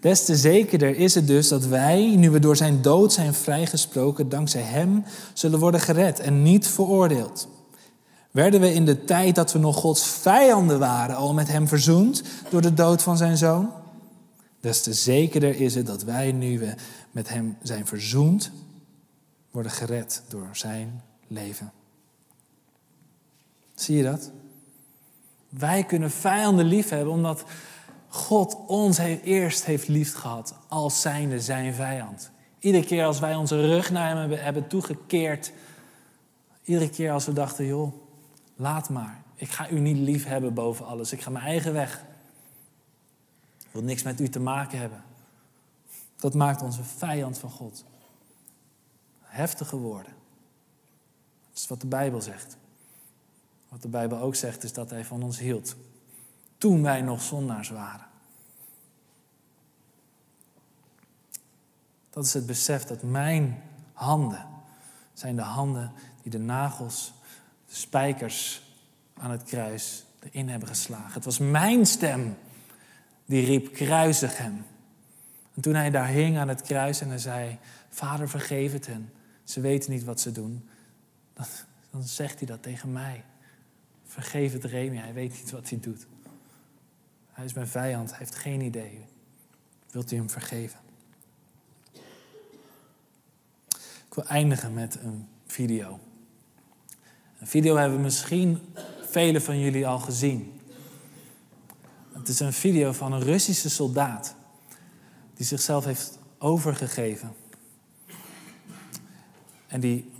Des 0.00 0.24
te 0.24 0.36
zekerder 0.36 0.96
is 0.96 1.14
het 1.14 1.26
dus 1.26 1.48
dat 1.48 1.64
wij, 1.64 2.16
nu 2.16 2.30
we 2.30 2.38
door 2.38 2.56
zijn 2.56 2.82
dood 2.82 3.12
zijn 3.12 3.34
vrijgesproken, 3.34 4.28
dankzij 4.28 4.62
hem 4.62 5.04
zullen 5.32 5.58
worden 5.58 5.80
gered 5.80 6.20
en 6.20 6.42
niet 6.42 6.66
veroordeeld. 6.66 7.48
Werden 8.30 8.60
we 8.60 8.74
in 8.74 8.84
de 8.84 9.04
tijd 9.04 9.34
dat 9.34 9.52
we 9.52 9.58
nog 9.58 9.76
Gods 9.76 10.04
vijanden 10.04 10.78
waren 10.78 11.16
al 11.16 11.34
met 11.34 11.48
hem 11.48 11.68
verzoend 11.68 12.22
door 12.50 12.62
de 12.62 12.74
dood 12.74 13.02
van 13.02 13.16
zijn 13.16 13.36
zoon? 13.36 13.70
Des 14.60 14.82
te 14.82 14.92
zekerder 14.92 15.60
is 15.60 15.74
het 15.74 15.86
dat 15.86 16.02
wij, 16.02 16.32
nu 16.32 16.58
we 16.58 16.74
met 17.10 17.28
hem 17.28 17.56
zijn 17.62 17.86
verzoend, 17.86 18.50
worden 19.50 19.72
gered 19.72 20.22
door 20.28 20.48
zijn 20.52 21.02
leven. 21.28 21.72
Zie 23.82 23.96
je 23.96 24.02
dat? 24.02 24.30
Wij 25.48 25.84
kunnen 25.84 26.10
vijanden 26.10 26.64
lief 26.64 26.88
hebben 26.88 27.12
omdat 27.12 27.44
God 28.08 28.56
ons 28.66 28.98
eerst 28.98 29.64
heeft 29.64 29.88
lief 29.88 30.14
gehad 30.14 30.54
als 30.68 31.00
zijnde 31.00 31.40
zijn 31.40 31.74
vijand. 31.74 32.30
Iedere 32.58 32.84
keer 32.84 33.04
als 33.04 33.18
wij 33.18 33.34
onze 33.34 33.66
rug 33.66 33.90
naar 33.90 34.16
hem 34.16 34.30
hebben 34.30 34.66
toegekeerd, 34.66 35.52
iedere 36.64 36.90
keer 36.90 37.12
als 37.12 37.26
we 37.26 37.32
dachten, 37.32 37.66
joh, 37.66 37.92
laat 38.56 38.88
maar. 38.88 39.22
Ik 39.34 39.50
ga 39.50 39.70
u 39.70 39.78
niet 39.78 39.98
lief 39.98 40.24
hebben 40.24 40.54
boven 40.54 40.86
alles. 40.86 41.12
Ik 41.12 41.20
ga 41.20 41.30
mijn 41.30 41.44
eigen 41.44 41.72
weg. 41.72 42.04
Ik 43.58 43.68
wil 43.70 43.82
niks 43.82 44.02
met 44.02 44.20
u 44.20 44.28
te 44.28 44.40
maken 44.40 44.78
hebben. 44.78 45.02
Dat 46.16 46.34
maakt 46.34 46.62
ons 46.62 46.76
een 46.76 46.84
vijand 46.84 47.38
van 47.38 47.50
God. 47.50 47.84
Heftige 49.20 49.76
woorden. 49.76 50.12
Dat 51.48 51.58
is 51.62 51.66
wat 51.68 51.80
de 51.80 51.86
Bijbel 51.86 52.20
zegt. 52.20 52.56
Wat 53.72 53.82
de 53.82 53.88
Bijbel 53.88 54.18
ook 54.18 54.34
zegt 54.34 54.62
is 54.62 54.72
dat 54.72 54.90
hij 54.90 55.04
van 55.04 55.22
ons 55.22 55.38
hield. 55.38 55.76
Toen 56.58 56.82
wij 56.82 57.02
nog 57.02 57.22
zondaars 57.22 57.68
waren. 57.68 58.06
Dat 62.10 62.24
is 62.24 62.34
het 62.34 62.46
besef 62.46 62.84
dat 62.84 63.02
mijn 63.02 63.62
handen 63.92 64.46
zijn 65.12 65.36
de 65.36 65.42
handen 65.42 65.92
die 66.22 66.30
de 66.30 66.38
nagels, 66.38 67.12
de 67.68 67.74
spijkers 67.74 68.62
aan 69.14 69.30
het 69.30 69.42
kruis 69.42 70.04
erin 70.18 70.48
hebben 70.48 70.68
geslagen. 70.68 71.12
Het 71.12 71.24
was 71.24 71.38
mijn 71.38 71.86
stem 71.86 72.36
die 73.24 73.44
riep, 73.44 73.72
kruisig 73.72 74.38
hem. 74.38 74.64
En 75.54 75.62
toen 75.62 75.74
hij 75.74 75.90
daar 75.90 76.08
hing 76.08 76.38
aan 76.38 76.48
het 76.48 76.62
kruis 76.62 77.00
en 77.00 77.08
hij 77.08 77.18
zei, 77.18 77.58
Vader 77.88 78.28
vergeef 78.28 78.72
het 78.72 78.86
hen, 78.86 79.12
ze 79.44 79.60
weten 79.60 79.90
niet 79.90 80.04
wat 80.04 80.20
ze 80.20 80.32
doen, 80.32 80.68
dan, 81.32 81.46
dan 81.90 82.02
zegt 82.02 82.38
hij 82.38 82.46
dat 82.46 82.62
tegen 82.62 82.92
mij. 82.92 83.24
Vergeef 84.12 84.52
het 84.52 84.64
Remy, 84.64 84.96
hij 84.96 85.12
weet 85.12 85.32
niet 85.32 85.50
wat 85.50 85.68
hij 85.68 85.80
doet. 85.80 86.06
Hij 87.32 87.44
is 87.44 87.52
mijn 87.52 87.66
vijand, 87.66 88.08
hij 88.08 88.18
heeft 88.18 88.34
geen 88.34 88.60
idee. 88.60 89.04
Wilt 89.90 90.12
u 90.12 90.16
hem 90.16 90.30
vergeven? 90.30 90.80
Ik 94.06 94.14
wil 94.14 94.24
eindigen 94.24 94.74
met 94.74 94.98
een 95.02 95.28
video. 95.46 96.00
Een 97.38 97.46
video 97.46 97.76
hebben 97.76 98.00
misschien 98.00 98.60
velen 99.02 99.42
van 99.42 99.58
jullie 99.58 99.86
al 99.86 99.98
gezien. 99.98 100.60
Het 102.12 102.28
is 102.28 102.40
een 102.40 102.52
video 102.52 102.92
van 102.92 103.12
een 103.12 103.22
Russische 103.22 103.70
soldaat 103.70 104.34
die 105.34 105.46
zichzelf 105.46 105.84
heeft 105.84 106.18
overgegeven. 106.38 107.34
En 109.66 109.80
die 109.80 110.11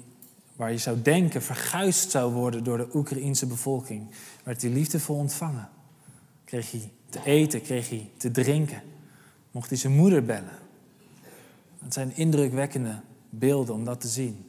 waar 0.56 0.72
je 0.72 0.78
zou 0.78 1.02
denken 1.02 1.42
verguisd 1.42 2.10
zou 2.10 2.32
worden 2.32 2.64
door 2.64 2.76
de 2.76 2.88
Oekraïense 2.94 3.46
bevolking, 3.46 4.10
werd 4.44 4.62
hij 4.62 4.70
liefdevol 4.70 5.16
ontvangen. 5.16 5.68
Kreeg 6.44 6.70
hij 6.70 6.92
te 7.08 7.20
eten, 7.24 7.62
kreeg 7.62 7.88
hij 7.88 8.10
te 8.16 8.30
drinken, 8.30 8.82
mocht 9.50 9.68
hij 9.68 9.78
zijn 9.78 9.96
moeder 9.96 10.24
bellen. 10.24 10.58
Het 11.78 11.92
zijn 11.92 12.16
indrukwekkende 12.16 13.00
beelden 13.30 13.74
om 13.74 13.84
dat 13.84 14.00
te 14.00 14.08
zien. 14.08 14.46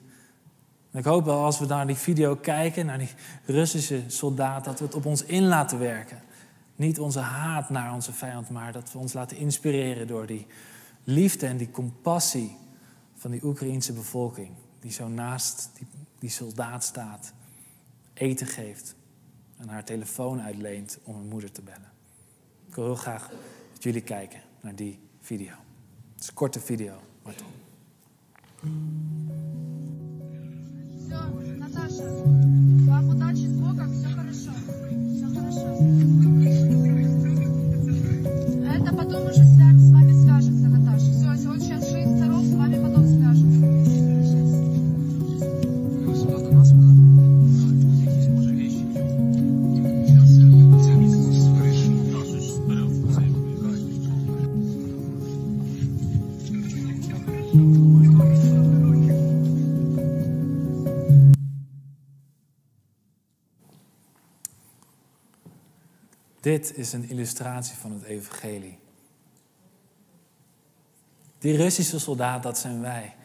En 0.91 0.99
ik 0.99 1.05
hoop 1.05 1.25
wel 1.25 1.43
als 1.43 1.59
we 1.59 1.65
naar 1.65 1.87
die 1.87 1.95
video 1.95 2.35
kijken, 2.35 2.85
naar 2.85 2.97
die 2.97 3.09
Russische 3.45 4.03
soldaat, 4.07 4.65
dat 4.65 4.79
we 4.79 4.85
het 4.85 4.95
op 4.95 5.05
ons 5.05 5.23
in 5.23 5.47
laten 5.47 5.79
werken. 5.79 6.21
Niet 6.75 6.99
onze 6.99 7.19
haat 7.19 7.69
naar 7.69 7.93
onze 7.93 8.13
vijand, 8.13 8.49
maar 8.49 8.71
dat 8.71 8.91
we 8.91 8.97
ons 8.99 9.13
laten 9.13 9.37
inspireren 9.37 10.07
door 10.07 10.25
die 10.25 10.47
liefde 11.03 11.47
en 11.47 11.57
die 11.57 11.71
compassie 11.71 12.57
van 13.15 13.31
die 13.31 13.43
Oekraïense 13.43 13.93
bevolking 13.93 14.49
die 14.83 14.91
zo 14.91 15.07
naast 15.07 15.69
die, 15.73 15.87
die 16.19 16.29
soldaat 16.29 16.83
staat, 16.83 17.33
eten 18.13 18.47
geeft 18.47 18.95
en 19.57 19.67
haar 19.67 19.83
telefoon 19.83 20.41
uitleent 20.41 20.99
om 21.03 21.13
haar 21.13 21.23
moeder 21.23 21.51
te 21.51 21.61
bellen. 21.61 21.91
Ik 22.67 22.75
wil 22.75 22.85
heel 22.85 22.95
graag 22.95 23.29
dat 23.73 23.83
jullie 23.83 24.01
kijken 24.01 24.41
naar 24.61 24.75
die 24.75 24.99
video. 25.21 25.53
Het 26.13 26.21
is 26.23 26.27
een 26.27 26.33
korte 26.33 26.59
video, 26.59 26.95
maar 27.23 27.35
toch. 27.35 27.47
Natasha. 31.57 32.32
Dit 66.53 66.77
is 66.77 66.93
een 66.93 67.09
illustratie 67.09 67.75
van 67.75 67.91
het 67.91 68.03
evangelie. 68.03 68.79
Die 71.37 71.55
Russische 71.55 71.99
soldaat, 71.99 72.43
dat 72.43 72.57
zijn 72.57 72.81
wij. 72.81 73.15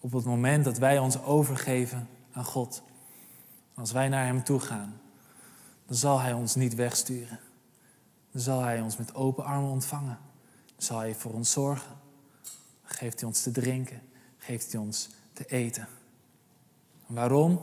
Op 0.00 0.12
het 0.12 0.24
moment 0.24 0.64
dat 0.64 0.78
wij 0.78 0.98
ons 0.98 1.22
overgeven 1.22 2.08
aan 2.32 2.44
God. 2.44 2.82
Als 3.74 3.92
wij 3.92 4.08
naar 4.08 4.26
Hem 4.26 4.44
toe 4.44 4.60
gaan, 4.60 5.00
dan 5.86 5.96
zal 5.96 6.20
Hij 6.20 6.32
ons 6.32 6.54
niet 6.54 6.74
wegsturen. 6.74 7.40
Dan 8.30 8.40
zal 8.40 8.60
Hij 8.60 8.80
ons 8.80 8.96
met 8.96 9.14
open 9.14 9.44
armen 9.44 9.70
ontvangen. 9.70 10.18
Dan 10.66 10.82
zal 10.86 10.98
Hij 10.98 11.14
voor 11.14 11.32
ons 11.32 11.50
zorgen. 11.50 11.96
Dan 12.82 12.96
geeft 12.96 13.20
Hij 13.20 13.28
ons 13.28 13.42
te 13.42 13.50
drinken. 13.50 14.02
Geeft 14.38 14.72
Hij 14.72 14.80
ons 14.80 15.08
te 15.32 15.44
eten. 15.44 15.88
waarom? 17.06 17.60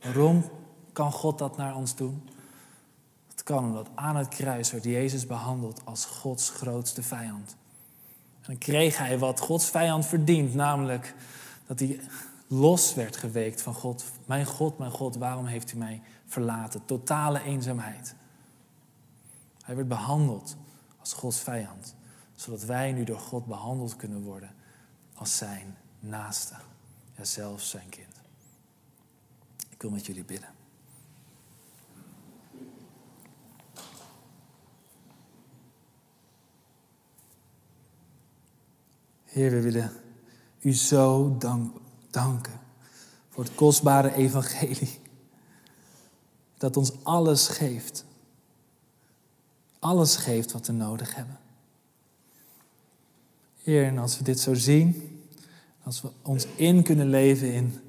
Waarom 0.00 0.50
kan 0.92 1.12
God 1.12 1.38
dat 1.38 1.56
naar 1.56 1.76
ons 1.76 1.96
doen? 1.96 2.34
Kan 3.46 3.64
omdat 3.64 3.88
aan 3.94 4.16
het 4.16 4.28
kruis 4.28 4.70
werd 4.70 4.84
Jezus 4.84 5.26
behandeld 5.26 5.80
als 5.84 6.04
Gods 6.04 6.50
grootste 6.50 7.02
vijand. 7.02 7.56
En 8.40 8.42
dan 8.46 8.58
kreeg 8.58 8.98
hij 8.98 9.18
wat 9.18 9.40
Gods 9.40 9.70
vijand 9.70 10.06
verdient, 10.06 10.54
namelijk 10.54 11.14
dat 11.66 11.78
hij 11.78 12.00
los 12.46 12.94
werd 12.94 13.16
geweekt 13.16 13.62
van 13.62 13.74
God. 13.74 14.04
Mijn 14.24 14.46
God, 14.46 14.78
mijn 14.78 14.90
God, 14.90 15.16
waarom 15.16 15.46
heeft 15.46 15.72
u 15.72 15.76
mij 15.76 16.02
verlaten? 16.26 16.84
Totale 16.84 17.42
eenzaamheid. 17.42 18.14
Hij 19.62 19.76
werd 19.76 19.88
behandeld 19.88 20.56
als 21.00 21.12
Gods 21.12 21.40
vijand, 21.40 21.94
zodat 22.34 22.62
wij 22.62 22.92
nu 22.92 23.04
door 23.04 23.20
God 23.20 23.46
behandeld 23.46 23.96
kunnen 23.96 24.22
worden 24.22 24.50
als 25.14 25.36
zijn 25.36 25.76
naaste, 26.00 26.54
ja 27.16 27.24
zelfs 27.24 27.70
zijn 27.70 27.88
kind. 27.88 28.20
Ik 29.68 29.82
wil 29.82 29.90
met 29.90 30.06
jullie 30.06 30.24
bidden. 30.24 30.55
Heer, 39.36 39.50
we 39.50 39.60
willen 39.60 39.92
u 40.60 40.74
zo 40.74 41.36
dank, 41.38 41.76
danken 42.10 42.60
voor 43.28 43.44
het 43.44 43.54
kostbare 43.54 44.14
evangelie. 44.14 44.98
Dat 46.58 46.76
ons 46.76 46.92
alles 47.02 47.48
geeft. 47.48 48.04
Alles 49.78 50.16
geeft 50.16 50.52
wat 50.52 50.66
we 50.66 50.72
nodig 50.72 51.14
hebben. 51.14 51.38
Heer, 53.62 53.84
en 53.84 53.98
als 53.98 54.18
we 54.18 54.24
dit 54.24 54.40
zo 54.40 54.54
zien, 54.54 55.20
als 55.82 56.02
we 56.02 56.10
ons 56.22 56.46
in 56.54 56.82
kunnen 56.82 57.08
leven 57.08 57.52
in 57.52 57.80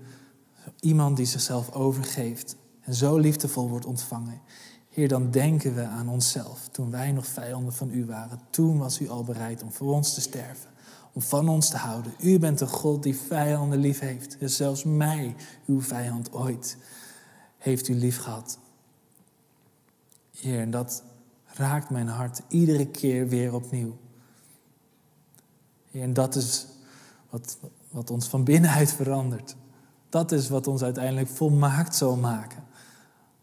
iemand 0.80 1.18
die 1.18 1.26
zichzelf 1.26 1.72
overgeeft 1.72 2.56
en 2.82 2.94
zo 2.94 3.18
liefdevol 3.18 3.70
wordt 3.70 3.86
ontvangen. 3.86 4.42
Heer, 4.90 5.08
dan 5.08 5.32
denken 5.32 5.76
we 5.76 5.84
aan 5.84 6.10
onszelf. 6.10 6.68
Toen 6.72 6.92
wij 6.92 7.12
nog 7.12 7.26
vijanden 7.26 7.74
van 7.74 7.92
u 7.92 8.06
waren, 8.06 8.42
toen 8.50 8.78
was 8.78 9.00
u 9.00 9.10
al 9.10 9.24
bereid 9.24 9.64
om 9.64 9.72
voor 9.72 9.94
ons 9.94 10.14
te 10.14 10.22
sterven, 10.22 10.70
om 11.18 11.24
van 11.24 11.50
ons 11.50 11.70
te 11.70 11.78
houden. 11.78 12.14
U 12.20 12.40
bent 12.40 12.60
de 12.60 12.68
God 12.68 13.04
die 13.04 13.16
vijanden 13.16 13.80
lief 13.80 14.00
heeft. 14.00 14.38
En 14.38 14.50
zelfs 14.50 14.84
mij, 14.84 15.36
uw 15.66 15.82
vijand 15.82 16.34
ooit, 16.34 16.78
heeft 17.58 17.88
u 17.88 17.94
lief 17.94 18.20
gehad. 18.20 18.60
Heer, 20.40 20.60
en 20.60 20.72
dat 20.72 21.04
raakt 21.46 21.90
mijn 21.90 22.08
hart 22.08 22.42
iedere 22.48 22.88
keer 22.88 23.28
weer 23.28 23.54
opnieuw. 23.54 23.98
Heer, 25.92 26.02
en 26.02 26.14
dat 26.14 26.36
is 26.36 26.66
wat, 27.30 27.58
wat 27.90 28.10
ons 28.10 28.28
van 28.28 28.44
binnenuit 28.44 28.94
verandert. 28.94 29.56
Dat 30.10 30.32
is 30.32 30.50
wat 30.50 30.68
ons 30.68 30.82
uiteindelijk 30.82 31.30
volmaakt 31.30 31.96
zal 31.96 32.16
maken. 32.16 32.64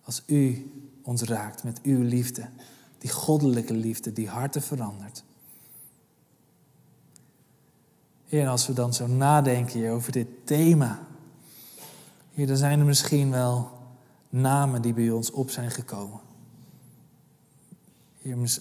Als 0.04 0.22
u 0.26 0.70
ons 1.02 1.22
raakt 1.22 1.64
met 1.64 1.80
uw 1.82 2.02
liefde. 2.02 2.48
Die 2.98 3.10
goddelijke 3.10 3.74
liefde 3.74 4.12
die 4.12 4.28
harten 4.28 4.62
verandert. 4.62 5.24
Heer, 8.34 8.48
als 8.48 8.66
we 8.66 8.72
dan 8.72 8.94
zo 8.94 9.06
nadenken 9.06 9.80
hier 9.80 9.92
over 9.92 10.12
dit 10.12 10.26
thema. 10.44 11.06
Heer, 12.32 12.46
dan 12.46 12.56
zijn 12.56 12.78
er 12.78 12.84
misschien 12.84 13.30
wel 13.30 13.70
namen 14.30 14.82
die 14.82 14.92
bij 14.92 15.10
ons 15.10 15.30
op 15.30 15.50
zijn 15.50 15.70
gekomen. 15.70 16.20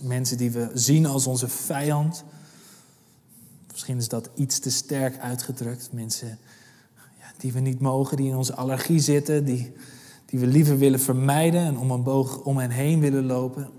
Mensen 0.02 0.38
die 0.38 0.52
we 0.52 0.72
zien 0.74 1.06
als 1.06 1.28
onze 1.28 1.48
vijand. 1.48 2.24
Misschien 3.72 3.98
is 3.98 4.08
dat 4.08 4.30
iets 4.36 4.60
te 4.60 4.72
sterk 4.72 5.18
uitgedrukt. 5.18 5.90
Mensen 5.92 6.40
ja, 7.20 7.32
die 7.38 7.54
we 7.54 7.60
niet 7.60 7.80
mogen, 7.80 8.18
die 8.18 8.30
in 8.30 8.36
onze 8.36 8.56
allergie 8.56 9.00
zitten, 9.00 9.46
die, 9.46 9.74
die 10.26 10.40
we 10.40 10.48
liever 10.48 10.78
willen 10.78 11.00
vermijden 11.00 11.62
en 11.62 11.78
om 11.78 11.92
een 11.92 12.04
boog 12.04 12.44
om 12.44 12.58
hen 12.58 12.72
heen 12.72 13.00
willen 13.00 13.26
lopen. 13.26 13.70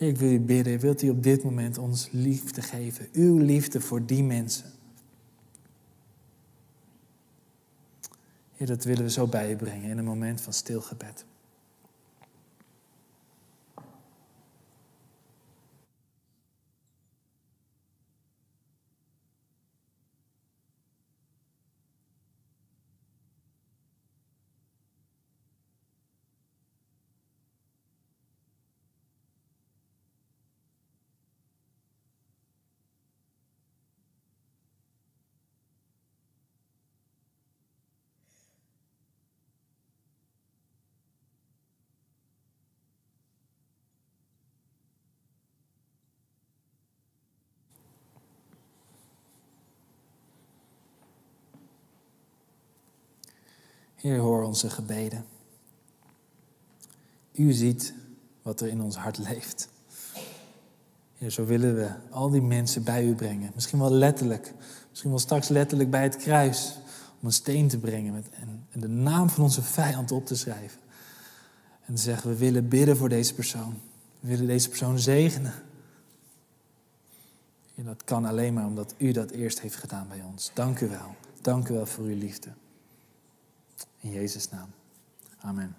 Ik 0.00 0.16
wil 0.16 0.30
u 0.30 0.40
bidden, 0.40 0.78
wilt 0.78 1.02
u 1.02 1.08
op 1.08 1.22
dit 1.22 1.42
moment 1.42 1.78
ons 1.78 2.08
liefde 2.10 2.62
geven, 2.62 3.08
uw 3.12 3.38
liefde 3.38 3.80
voor 3.80 4.06
die 4.06 4.22
mensen. 4.22 4.70
Heer, 8.56 8.66
dat 8.66 8.84
willen 8.84 9.02
we 9.02 9.10
zo 9.10 9.26
bij 9.26 9.48
je 9.48 9.56
brengen 9.56 9.90
in 9.90 9.98
een 9.98 10.04
moment 10.04 10.40
van 10.40 10.52
stilgebed. 10.52 11.24
Heer, 54.00 54.18
hoor 54.18 54.42
onze 54.42 54.70
gebeden. 54.70 55.24
U 57.32 57.52
ziet 57.52 57.94
wat 58.42 58.60
er 58.60 58.68
in 58.68 58.82
ons 58.82 58.96
hart 58.96 59.18
leeft. 59.18 59.68
Heer, 61.18 61.30
zo 61.30 61.44
willen 61.44 61.74
we 61.74 61.90
al 62.10 62.30
die 62.30 62.42
mensen 62.42 62.84
bij 62.84 63.04
u 63.04 63.14
brengen. 63.14 63.50
Misschien 63.54 63.78
wel 63.78 63.90
letterlijk. 63.90 64.54
Misschien 64.88 65.10
wel 65.10 65.18
straks 65.18 65.48
letterlijk 65.48 65.90
bij 65.90 66.02
het 66.02 66.16
kruis. 66.16 66.78
Om 67.20 67.26
een 67.26 67.32
steen 67.32 67.68
te 67.68 67.78
brengen 67.78 68.12
met, 68.12 68.28
en, 68.30 68.66
en 68.70 68.80
de 68.80 68.88
naam 68.88 69.30
van 69.30 69.44
onze 69.44 69.62
vijand 69.62 70.12
op 70.12 70.26
te 70.26 70.36
schrijven. 70.36 70.80
En 71.84 71.94
te 71.94 72.02
zeggen, 72.02 72.30
we 72.30 72.36
willen 72.36 72.68
bidden 72.68 72.96
voor 72.96 73.08
deze 73.08 73.34
persoon. 73.34 73.80
We 74.20 74.28
willen 74.28 74.46
deze 74.46 74.68
persoon 74.68 74.98
zegenen. 74.98 75.54
En 77.74 77.84
dat 77.84 78.04
kan 78.04 78.24
alleen 78.24 78.54
maar 78.54 78.66
omdat 78.66 78.94
u 78.96 79.12
dat 79.12 79.30
eerst 79.30 79.60
heeft 79.60 79.76
gedaan 79.76 80.08
bij 80.08 80.22
ons. 80.30 80.50
Dank 80.54 80.80
u 80.80 80.88
wel. 80.88 81.14
Dank 81.42 81.68
u 81.68 81.74
wel 81.74 81.86
voor 81.86 82.04
uw 82.04 82.18
liefde. 82.18 82.48
In 84.00 84.10
Jezus' 84.10 84.50
naam. 84.50 84.68
Amen. 85.40 85.76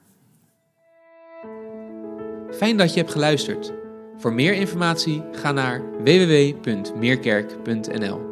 Fijn 2.52 2.78
dat 2.78 2.93
je 2.93 2.99
hebt 2.99 3.12
geluisterd. 3.12 3.74
Voor 4.18 4.34
meer 4.34 4.54
informatie 4.54 5.24
ga 5.32 5.52
naar 5.52 5.82
www.meerkerk.nl. 6.04 8.31